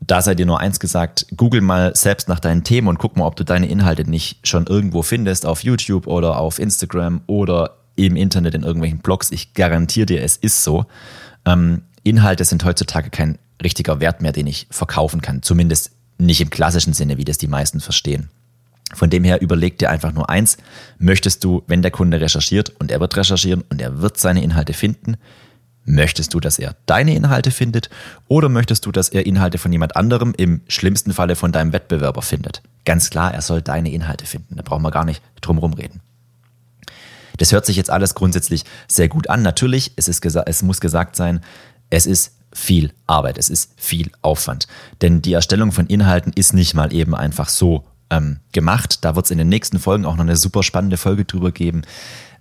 Da 0.00 0.22
sei 0.22 0.36
dir 0.36 0.46
nur 0.46 0.60
eins 0.60 0.78
gesagt, 0.78 1.26
google 1.36 1.62
mal 1.62 1.96
selbst 1.96 2.28
nach 2.28 2.38
deinen 2.38 2.62
Themen 2.62 2.86
und 2.86 3.00
guck 3.00 3.16
mal, 3.16 3.26
ob 3.26 3.34
du 3.34 3.44
deine 3.44 3.66
Inhalte 3.66 4.08
nicht 4.08 4.46
schon 4.46 4.68
irgendwo 4.68 5.02
findest, 5.02 5.46
auf 5.46 5.64
YouTube 5.64 6.06
oder 6.06 6.38
auf 6.38 6.60
Instagram 6.60 7.22
oder 7.26 7.78
im 7.96 8.14
Internet 8.14 8.54
in 8.54 8.62
irgendwelchen 8.62 9.00
Blogs. 9.00 9.32
Ich 9.32 9.54
garantiere 9.54 10.06
dir, 10.06 10.22
es 10.22 10.36
ist 10.36 10.62
so. 10.62 10.86
Ähm, 11.44 11.82
Inhalte 12.04 12.44
sind 12.44 12.64
heutzutage 12.64 13.10
kein 13.10 13.40
richtiger 13.60 13.98
Wert 13.98 14.22
mehr, 14.22 14.30
den 14.30 14.46
ich 14.46 14.68
verkaufen 14.70 15.22
kann. 15.22 15.42
Zumindest 15.42 15.90
nicht 16.18 16.40
im 16.40 16.50
klassischen 16.50 16.92
Sinne, 16.92 17.18
wie 17.18 17.24
das 17.24 17.38
die 17.38 17.48
meisten 17.48 17.80
verstehen. 17.80 18.28
Von 18.94 19.10
dem 19.10 19.24
her 19.24 19.40
überleg 19.40 19.78
dir 19.78 19.90
einfach 19.90 20.12
nur 20.12 20.28
eins, 20.30 20.56
möchtest 20.98 21.44
du, 21.44 21.62
wenn 21.66 21.82
der 21.82 21.90
Kunde 21.90 22.20
recherchiert 22.20 22.70
und 22.80 22.90
er 22.90 23.00
wird 23.00 23.16
recherchieren 23.16 23.62
und 23.70 23.80
er 23.80 24.00
wird 24.00 24.18
seine 24.18 24.42
Inhalte 24.42 24.72
finden, 24.72 25.16
möchtest 25.84 26.34
du, 26.34 26.40
dass 26.40 26.58
er 26.58 26.76
deine 26.86 27.14
Inhalte 27.14 27.50
findet 27.50 27.88
oder 28.28 28.48
möchtest 28.48 28.86
du, 28.86 28.92
dass 28.92 29.08
er 29.08 29.26
Inhalte 29.26 29.58
von 29.58 29.72
jemand 29.72 29.96
anderem, 29.96 30.34
im 30.36 30.62
schlimmsten 30.68 31.12
Falle 31.12 31.36
von 31.36 31.52
deinem 31.52 31.72
Wettbewerber 31.72 32.22
findet? 32.22 32.62
Ganz 32.84 33.10
klar, 33.10 33.32
er 33.32 33.42
soll 33.42 33.62
deine 33.62 33.90
Inhalte 33.90 34.26
finden, 34.26 34.56
da 34.56 34.62
brauchen 34.62 34.82
wir 34.82 34.90
gar 34.90 35.04
nicht 35.04 35.22
drum 35.40 35.58
reden. 35.74 36.00
Das 37.36 37.52
hört 37.52 37.64
sich 37.64 37.76
jetzt 37.76 37.90
alles 37.90 38.14
grundsätzlich 38.14 38.64
sehr 38.86 39.08
gut 39.08 39.30
an. 39.30 39.40
Natürlich, 39.40 39.92
es, 39.96 40.08
ist 40.08 40.24
es 40.24 40.62
muss 40.62 40.80
gesagt 40.80 41.16
sein, 41.16 41.40
es 41.88 42.04
ist 42.04 42.34
viel 42.52 42.92
Arbeit, 43.06 43.38
es 43.38 43.48
ist 43.48 43.72
viel 43.76 44.10
Aufwand. 44.20 44.66
Denn 45.00 45.22
die 45.22 45.32
Erstellung 45.32 45.72
von 45.72 45.86
Inhalten 45.86 46.32
ist 46.34 46.52
nicht 46.52 46.74
mal 46.74 46.92
eben 46.92 47.14
einfach 47.14 47.48
so 47.48 47.84
ähm, 48.10 48.38
gemacht. 48.52 49.04
Da 49.04 49.16
wird 49.16 49.26
es 49.26 49.30
in 49.30 49.38
den 49.38 49.48
nächsten 49.48 49.78
Folgen 49.78 50.04
auch 50.04 50.16
noch 50.16 50.24
eine 50.24 50.36
super 50.36 50.62
spannende 50.62 50.96
Folge 50.96 51.24
drüber 51.24 51.52
geben. 51.52 51.82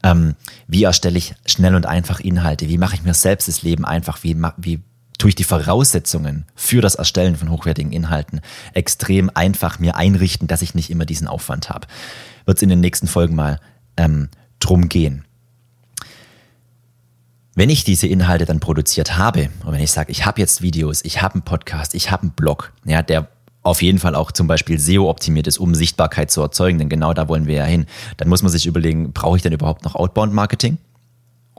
Ähm, 0.03 0.35
wie 0.67 0.83
erstelle 0.83 1.17
ich 1.17 1.35
schnell 1.45 1.75
und 1.75 1.85
einfach 1.85 2.19
Inhalte? 2.19 2.69
Wie 2.69 2.77
mache 2.77 2.95
ich 2.95 3.03
mir 3.03 3.13
selbst 3.13 3.47
das 3.47 3.61
Leben 3.61 3.85
einfach? 3.85 4.23
Wie, 4.23 4.35
wie 4.57 4.81
tue 5.17 5.29
ich 5.29 5.35
die 5.35 5.43
Voraussetzungen 5.43 6.45
für 6.55 6.81
das 6.81 6.95
Erstellen 6.95 7.35
von 7.35 7.51
hochwertigen 7.51 7.91
Inhalten 7.91 8.41
extrem 8.73 9.29
einfach 9.33 9.79
mir 9.79 9.95
einrichten, 9.95 10.47
dass 10.47 10.61
ich 10.61 10.75
nicht 10.75 10.89
immer 10.89 11.05
diesen 11.05 11.27
Aufwand 11.27 11.69
habe? 11.69 11.87
Wird 12.45 12.57
es 12.57 12.63
in 12.63 12.69
den 12.69 12.79
nächsten 12.79 13.07
Folgen 13.07 13.35
mal 13.35 13.59
ähm, 13.97 14.29
drum 14.59 14.89
gehen. 14.89 15.25
Wenn 17.55 17.69
ich 17.69 17.83
diese 17.83 18.07
Inhalte 18.07 18.45
dann 18.45 18.61
produziert 18.61 19.17
habe 19.17 19.49
und 19.65 19.73
wenn 19.73 19.81
ich 19.81 19.91
sage, 19.91 20.11
ich 20.11 20.25
habe 20.25 20.39
jetzt 20.39 20.61
Videos, 20.61 21.03
ich 21.03 21.21
habe 21.21 21.35
einen 21.35 21.43
Podcast, 21.43 21.93
ich 21.93 22.09
habe 22.09 22.23
einen 22.23 22.31
Blog, 22.31 22.71
ja, 22.85 23.01
der 23.01 23.27
auf 23.61 23.81
jeden 23.81 23.99
Fall 23.99 24.15
auch 24.15 24.31
zum 24.31 24.47
Beispiel 24.47 24.79
SEO-optimiert 24.79 25.47
ist, 25.47 25.57
um 25.57 25.75
Sichtbarkeit 25.75 26.31
zu 26.31 26.41
erzeugen, 26.41 26.79
denn 26.79 26.89
genau 26.89 27.13
da 27.13 27.27
wollen 27.27 27.47
wir 27.47 27.55
ja 27.55 27.65
hin. 27.65 27.85
Dann 28.17 28.29
muss 28.29 28.41
man 28.41 28.51
sich 28.51 28.65
überlegen, 28.65 29.11
brauche 29.11 29.37
ich 29.37 29.43
denn 29.43 29.53
überhaupt 29.53 29.83
noch 29.83 29.95
Outbound-Marketing? 29.95 30.77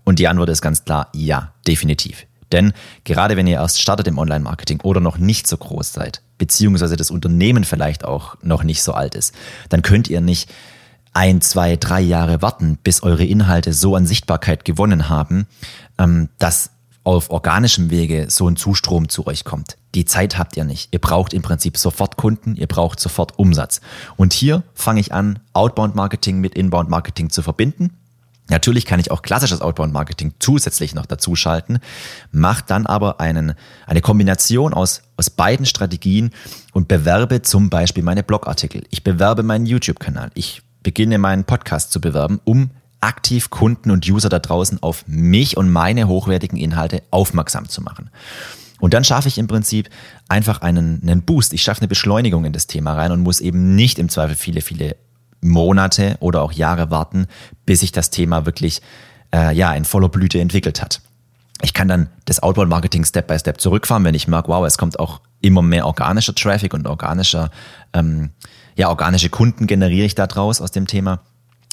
Und 0.04 0.18
die 0.18 0.28
Antwort 0.28 0.48
ist 0.48 0.62
ganz 0.62 0.84
klar, 0.84 1.08
ja, 1.14 1.52
definitiv. 1.66 2.26
Denn 2.52 2.72
gerade 3.04 3.36
wenn 3.36 3.46
ihr 3.46 3.56
erst 3.56 3.80
startet 3.80 4.08
im 4.08 4.18
Online-Marketing 4.18 4.80
oder 4.80 5.00
noch 5.00 5.18
nicht 5.18 5.46
so 5.46 5.56
groß 5.56 5.92
seid, 5.92 6.22
beziehungsweise 6.38 6.96
das 6.96 7.10
Unternehmen 7.10 7.64
vielleicht 7.64 8.04
auch 8.04 8.36
noch 8.42 8.64
nicht 8.64 8.82
so 8.82 8.92
alt 8.92 9.14
ist, 9.14 9.34
dann 9.68 9.82
könnt 9.82 10.08
ihr 10.08 10.20
nicht 10.20 10.50
ein, 11.12 11.40
zwei, 11.40 11.76
drei 11.76 12.00
Jahre 12.00 12.40
warten, 12.42 12.78
bis 12.82 13.02
eure 13.02 13.24
Inhalte 13.24 13.72
so 13.72 13.94
an 13.94 14.06
Sichtbarkeit 14.06 14.64
gewonnen 14.64 15.08
haben, 15.08 15.46
ähm, 15.98 16.28
dass 16.38 16.70
auf 17.04 17.30
organischem 17.30 17.90
Wege 17.90 18.26
so 18.28 18.48
ein 18.48 18.56
Zustrom 18.56 19.08
zu 19.08 19.26
euch 19.26 19.44
kommt. 19.44 19.76
Die 19.94 20.04
Zeit 20.04 20.38
habt 20.38 20.56
ihr 20.56 20.64
nicht. 20.64 20.88
Ihr 20.92 20.98
braucht 20.98 21.32
im 21.32 21.42
Prinzip 21.42 21.76
sofort 21.76 22.16
Kunden, 22.16 22.56
ihr 22.56 22.66
braucht 22.66 23.00
sofort 23.00 23.38
Umsatz. 23.38 23.80
Und 24.16 24.32
hier 24.32 24.62
fange 24.74 25.00
ich 25.00 25.12
an, 25.12 25.38
Outbound 25.52 25.94
Marketing 25.94 26.40
mit 26.40 26.54
Inbound 26.54 26.90
Marketing 26.90 27.30
zu 27.30 27.42
verbinden. 27.42 27.96
Natürlich 28.50 28.84
kann 28.84 28.98
ich 28.98 29.12
auch 29.12 29.22
klassisches 29.22 29.60
Outbound 29.60 29.92
Marketing 29.92 30.34
zusätzlich 30.40 30.92
noch 30.94 31.06
dazu 31.06 31.36
schalten, 31.36 31.78
macht 32.32 32.68
dann 32.70 32.84
aber 32.84 33.20
einen, 33.20 33.54
eine 33.86 34.00
Kombination 34.00 34.74
aus, 34.74 35.02
aus 35.16 35.30
beiden 35.30 35.66
Strategien 35.66 36.30
und 36.72 36.88
bewerbe 36.88 37.42
zum 37.42 37.70
Beispiel 37.70 38.02
meine 38.02 38.24
Blogartikel. 38.24 38.82
Ich 38.90 39.04
bewerbe 39.04 39.44
meinen 39.44 39.66
YouTube-Kanal. 39.66 40.32
Ich 40.34 40.62
beginne 40.82 41.18
meinen 41.18 41.44
Podcast 41.44 41.92
zu 41.92 42.00
bewerben, 42.00 42.40
um 42.44 42.70
aktiv 43.00 43.50
Kunden 43.50 43.90
und 43.90 44.08
User 44.08 44.28
da 44.28 44.38
draußen 44.38 44.82
auf 44.82 45.04
mich 45.06 45.56
und 45.56 45.70
meine 45.70 46.08
hochwertigen 46.08 46.58
Inhalte 46.58 47.02
aufmerksam 47.10 47.68
zu 47.68 47.80
machen. 47.80 48.10
Und 48.80 48.94
dann 48.94 49.04
schaffe 49.04 49.28
ich 49.28 49.38
im 49.38 49.46
Prinzip 49.46 49.90
einfach 50.28 50.62
einen, 50.62 51.00
einen 51.02 51.22
Boost. 51.22 51.52
Ich 51.52 51.62
schaffe 51.62 51.82
eine 51.82 51.88
Beschleunigung 51.88 52.44
in 52.44 52.52
das 52.52 52.66
Thema 52.66 52.94
rein 52.94 53.12
und 53.12 53.20
muss 53.20 53.40
eben 53.40 53.74
nicht 53.74 53.98
im 53.98 54.08
Zweifel 54.08 54.34
viele, 54.34 54.62
viele 54.62 54.96
Monate 55.42 56.16
oder 56.20 56.42
auch 56.42 56.52
Jahre 56.52 56.90
warten, 56.90 57.26
bis 57.66 57.80
sich 57.80 57.92
das 57.92 58.10
Thema 58.10 58.46
wirklich 58.46 58.80
äh, 59.34 59.54
ja 59.54 59.72
in 59.74 59.84
voller 59.84 60.08
Blüte 60.08 60.40
entwickelt 60.40 60.82
hat. 60.82 61.00
Ich 61.62 61.74
kann 61.74 61.88
dann 61.88 62.08
das 62.24 62.42
Outbound-Marketing 62.42 63.04
Step 63.04 63.26
by 63.26 63.38
Step 63.38 63.60
zurückfahren, 63.60 64.04
wenn 64.04 64.14
ich 64.14 64.28
merke, 64.28 64.48
wow, 64.48 64.66
es 64.66 64.78
kommt 64.78 64.98
auch 64.98 65.20
immer 65.42 65.60
mehr 65.60 65.86
organischer 65.86 66.34
Traffic 66.34 66.72
und 66.72 66.86
organischer, 66.86 67.50
ähm, 67.92 68.30
ja, 68.76 68.88
organische 68.88 69.28
Kunden 69.28 69.66
generiere 69.66 70.06
ich 70.06 70.14
da 70.14 70.26
draus 70.26 70.62
aus 70.62 70.70
dem 70.70 70.86
Thema 70.86 71.20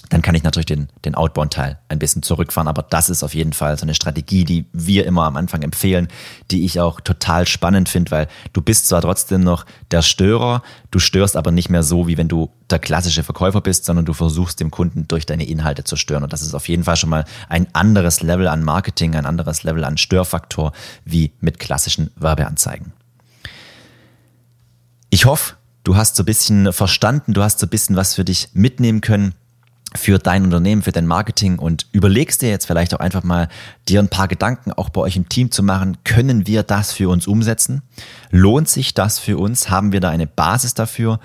dann 0.10 0.22
kann 0.22 0.36
ich 0.36 0.44
natürlich 0.44 0.68
den, 0.68 0.88
den 1.04 1.16
Outbound-Teil 1.16 1.80
ein 1.90 2.00
bisschen 2.00 2.24
zurückfahren. 2.24 2.68
Aber 2.68 2.82
das 2.82 3.10
ist 3.10 3.24
auf 3.24 3.34
jeden 3.34 3.54
Fall 3.54 3.78
so 3.78 3.84
eine 3.84 3.94
Strategie, 3.94 4.46
die 4.46 4.66
wir 4.72 5.06
immer 5.06 5.24
am 5.26 5.36
Anfang 5.36 5.62
empfehlen, 5.64 6.08
die 6.50 6.64
ich 6.64 6.80
auch 6.80 7.02
total 7.02 7.46
spannend 7.46 7.90
finde, 7.90 8.12
weil 8.12 8.28
du 8.54 8.62
bist 8.62 8.88
zwar 8.88 9.02
trotzdem 9.02 9.42
noch 9.42 9.66
der 9.92 10.02
Störer, 10.02 10.62
du 10.92 11.00
störst 11.00 11.36
aber 11.36 11.52
nicht 11.52 11.70
mehr 11.70 11.84
so, 11.84 12.08
wie 12.08 12.18
wenn 12.18 12.30
du 12.30 12.50
der 12.70 12.80
klassische 12.80 13.24
Verkäufer 13.24 13.62
bist, 13.62 13.86
sondern 13.86 14.06
du 14.06 14.14
versuchst 14.14 14.60
dem 14.60 14.72
Kunden 14.72 15.08
durch 15.08 15.26
deine 15.26 15.46
Inhalte 15.46 15.84
zu 15.84 15.98
stören. 15.98 16.24
Und 16.24 16.32
das 16.32 16.42
ist 16.42 16.54
auf 16.54 16.70
jeden 16.70 16.86
Fall 16.86 16.96
schon 16.96 17.10
mal 17.10 17.26
ein 17.50 17.68
anderes 17.74 18.22
Level 18.22 18.48
an 18.48 18.64
Marketing, 18.64 19.16
ein 19.16 19.26
anderes 19.26 19.64
Level 19.64 19.84
an 19.84 19.98
Störfaktor 19.98 20.72
wie 21.04 21.34
mit 21.42 21.60
klassischen 21.60 22.12
Werbeanzeigen. 22.16 22.94
Ich 25.10 25.26
hoffe, 25.26 25.56
du 25.84 25.96
hast 25.96 26.16
so 26.16 26.24
ein 26.24 26.26
bisschen 26.26 26.72
verstanden, 26.72 27.34
du 27.34 27.44
hast 27.44 27.60
so 27.60 27.66
ein 27.66 27.70
bisschen 27.70 27.96
was 27.96 28.16
für 28.16 28.26
dich 28.26 28.50
mitnehmen 28.54 29.02
können 29.02 29.34
für 29.96 30.20
dein 30.20 30.44
Unternehmen, 30.44 30.82
für 30.82 30.92
dein 30.92 31.08
Marketing 31.08 31.60
und 31.60 31.88
überlegst 31.92 32.42
dir 32.42 32.50
jetzt 32.50 32.66
vielleicht 32.66 32.94
auch 32.94 33.00
einfach 33.00 33.24
mal, 33.24 33.48
dir 33.88 34.00
ein 34.00 34.10
paar 34.10 34.28
Gedanken 34.28 34.72
auch 34.74 34.90
bei 34.90 35.02
euch 35.02 35.16
im 35.16 35.30
Team 35.30 35.52
zu 35.52 35.64
machen. 35.64 35.98
Können 36.04 36.46
wir 36.46 36.64
das 36.64 36.92
für 36.92 37.10
uns 37.10 37.26
umsetzen? 37.26 37.82
Lohnt 38.30 38.68
sich 38.68 38.94
das 38.94 39.20
für 39.20 39.38
uns? 39.38 39.70
Haben 39.70 39.92
wir 39.92 40.00
da 40.00 40.10
eine 40.10 40.28
Basis 40.28 40.74
dafür? 40.74 41.20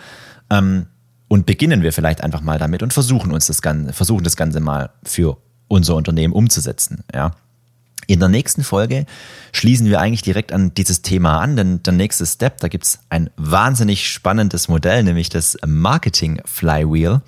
Ähm, 0.50 0.86
und 1.28 1.46
beginnen 1.46 1.82
wir 1.82 1.92
vielleicht 1.92 2.22
einfach 2.22 2.42
mal 2.42 2.58
damit 2.58 2.82
und 2.82 2.92
versuchen 2.92 3.32
uns 3.32 3.46
das 3.46 3.62
Ganze, 3.62 3.92
versuchen 3.92 4.22
das 4.22 4.36
Ganze 4.36 4.60
mal 4.60 4.90
für 5.02 5.38
unser 5.66 5.96
Unternehmen 5.96 6.34
umzusetzen, 6.34 7.04
ja. 7.14 7.32
In 8.08 8.18
der 8.18 8.28
nächsten 8.28 8.64
Folge 8.64 9.06
schließen 9.52 9.86
wir 9.86 10.00
eigentlich 10.00 10.22
direkt 10.22 10.52
an 10.52 10.74
dieses 10.74 11.02
Thema 11.02 11.38
an, 11.38 11.56
denn 11.56 11.82
der 11.84 11.92
nächste 11.92 12.26
Step, 12.26 12.58
da 12.58 12.68
gibt's 12.68 12.98
ein 13.08 13.30
wahnsinnig 13.36 14.10
spannendes 14.10 14.68
Modell, 14.68 15.04
nämlich 15.04 15.28
das 15.28 15.56
Marketing 15.64 16.42
Flywheel. 16.44 17.22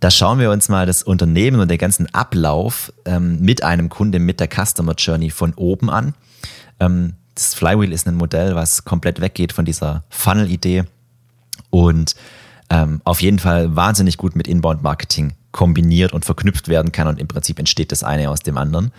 Da 0.00 0.10
schauen 0.10 0.38
wir 0.38 0.50
uns 0.50 0.70
mal 0.70 0.86
das 0.86 1.02
Unternehmen 1.02 1.60
und 1.60 1.70
den 1.70 1.78
ganzen 1.78 2.12
Ablauf 2.14 2.92
ähm, 3.04 3.40
mit 3.40 3.62
einem 3.62 3.90
Kunde, 3.90 4.18
mit 4.18 4.40
der 4.40 4.48
Customer 4.48 4.94
Journey 4.96 5.30
von 5.30 5.52
oben 5.54 5.90
an. 5.90 6.14
Ähm, 6.80 7.14
das 7.34 7.54
Flywheel 7.54 7.92
ist 7.92 8.08
ein 8.08 8.16
Modell, 8.16 8.54
was 8.54 8.84
komplett 8.84 9.20
weggeht 9.20 9.52
von 9.52 9.66
dieser 9.66 10.04
Funnel-Idee 10.08 10.84
und 11.68 12.16
ähm, 12.70 13.02
auf 13.04 13.20
jeden 13.20 13.38
Fall 13.38 13.76
wahnsinnig 13.76 14.16
gut 14.16 14.36
mit 14.36 14.48
Inbound-Marketing 14.48 15.34
kombiniert 15.52 16.12
und 16.12 16.24
verknüpft 16.24 16.68
werden 16.68 16.92
kann 16.92 17.06
und 17.06 17.20
im 17.20 17.28
Prinzip 17.28 17.58
entsteht 17.58 17.92
das 17.92 18.02
eine 18.02 18.30
aus 18.30 18.40
dem 18.40 18.56
anderen. 18.56 18.92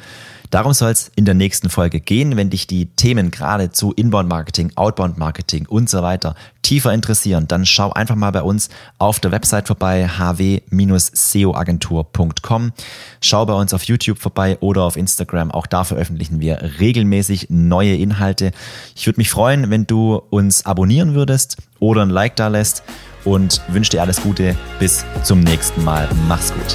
Darum 0.51 0.73
soll 0.73 0.91
es 0.91 1.11
in 1.15 1.25
der 1.25 1.33
nächsten 1.33 1.69
Folge 1.69 1.99
gehen, 1.99 2.37
wenn 2.37 2.49
dich 2.49 2.67
die 2.67 2.85
Themen 2.85 3.31
gerade 3.31 3.71
zu 3.71 3.93
Inbound-Marketing, 3.93 4.73
Outbound-Marketing 4.75 5.65
und 5.65 5.89
so 5.89 6.03
weiter 6.03 6.35
tiefer 6.71 6.93
interessieren, 6.93 7.49
dann 7.49 7.65
schau 7.65 7.91
einfach 7.91 8.15
mal 8.15 8.31
bei 8.31 8.43
uns 8.43 8.69
auf 8.97 9.19
der 9.19 9.33
Website 9.33 9.67
vorbei, 9.67 10.07
hw-seoagentur.com. 10.07 12.71
Schau 13.19 13.45
bei 13.45 13.53
uns 13.53 13.73
auf 13.73 13.83
YouTube 13.83 14.19
vorbei 14.19 14.57
oder 14.61 14.83
auf 14.83 14.95
Instagram. 14.95 15.51
Auch 15.51 15.67
da 15.67 15.83
veröffentlichen 15.83 16.39
wir 16.39 16.79
regelmäßig 16.79 17.47
neue 17.49 17.95
Inhalte. 17.95 18.53
Ich 18.95 19.05
würde 19.05 19.19
mich 19.19 19.31
freuen, 19.31 19.69
wenn 19.69 19.85
du 19.85 20.21
uns 20.29 20.65
abonnieren 20.65 21.13
würdest 21.13 21.57
oder 21.79 22.03
ein 22.03 22.09
Like 22.09 22.37
da 22.37 22.47
lässt 22.47 22.83
und 23.25 23.59
wünsche 23.67 23.91
dir 23.91 24.01
alles 24.01 24.21
Gute. 24.21 24.55
Bis 24.79 25.03
zum 25.23 25.41
nächsten 25.41 25.83
Mal. 25.83 26.07
Mach's 26.29 26.53
gut. 26.53 26.73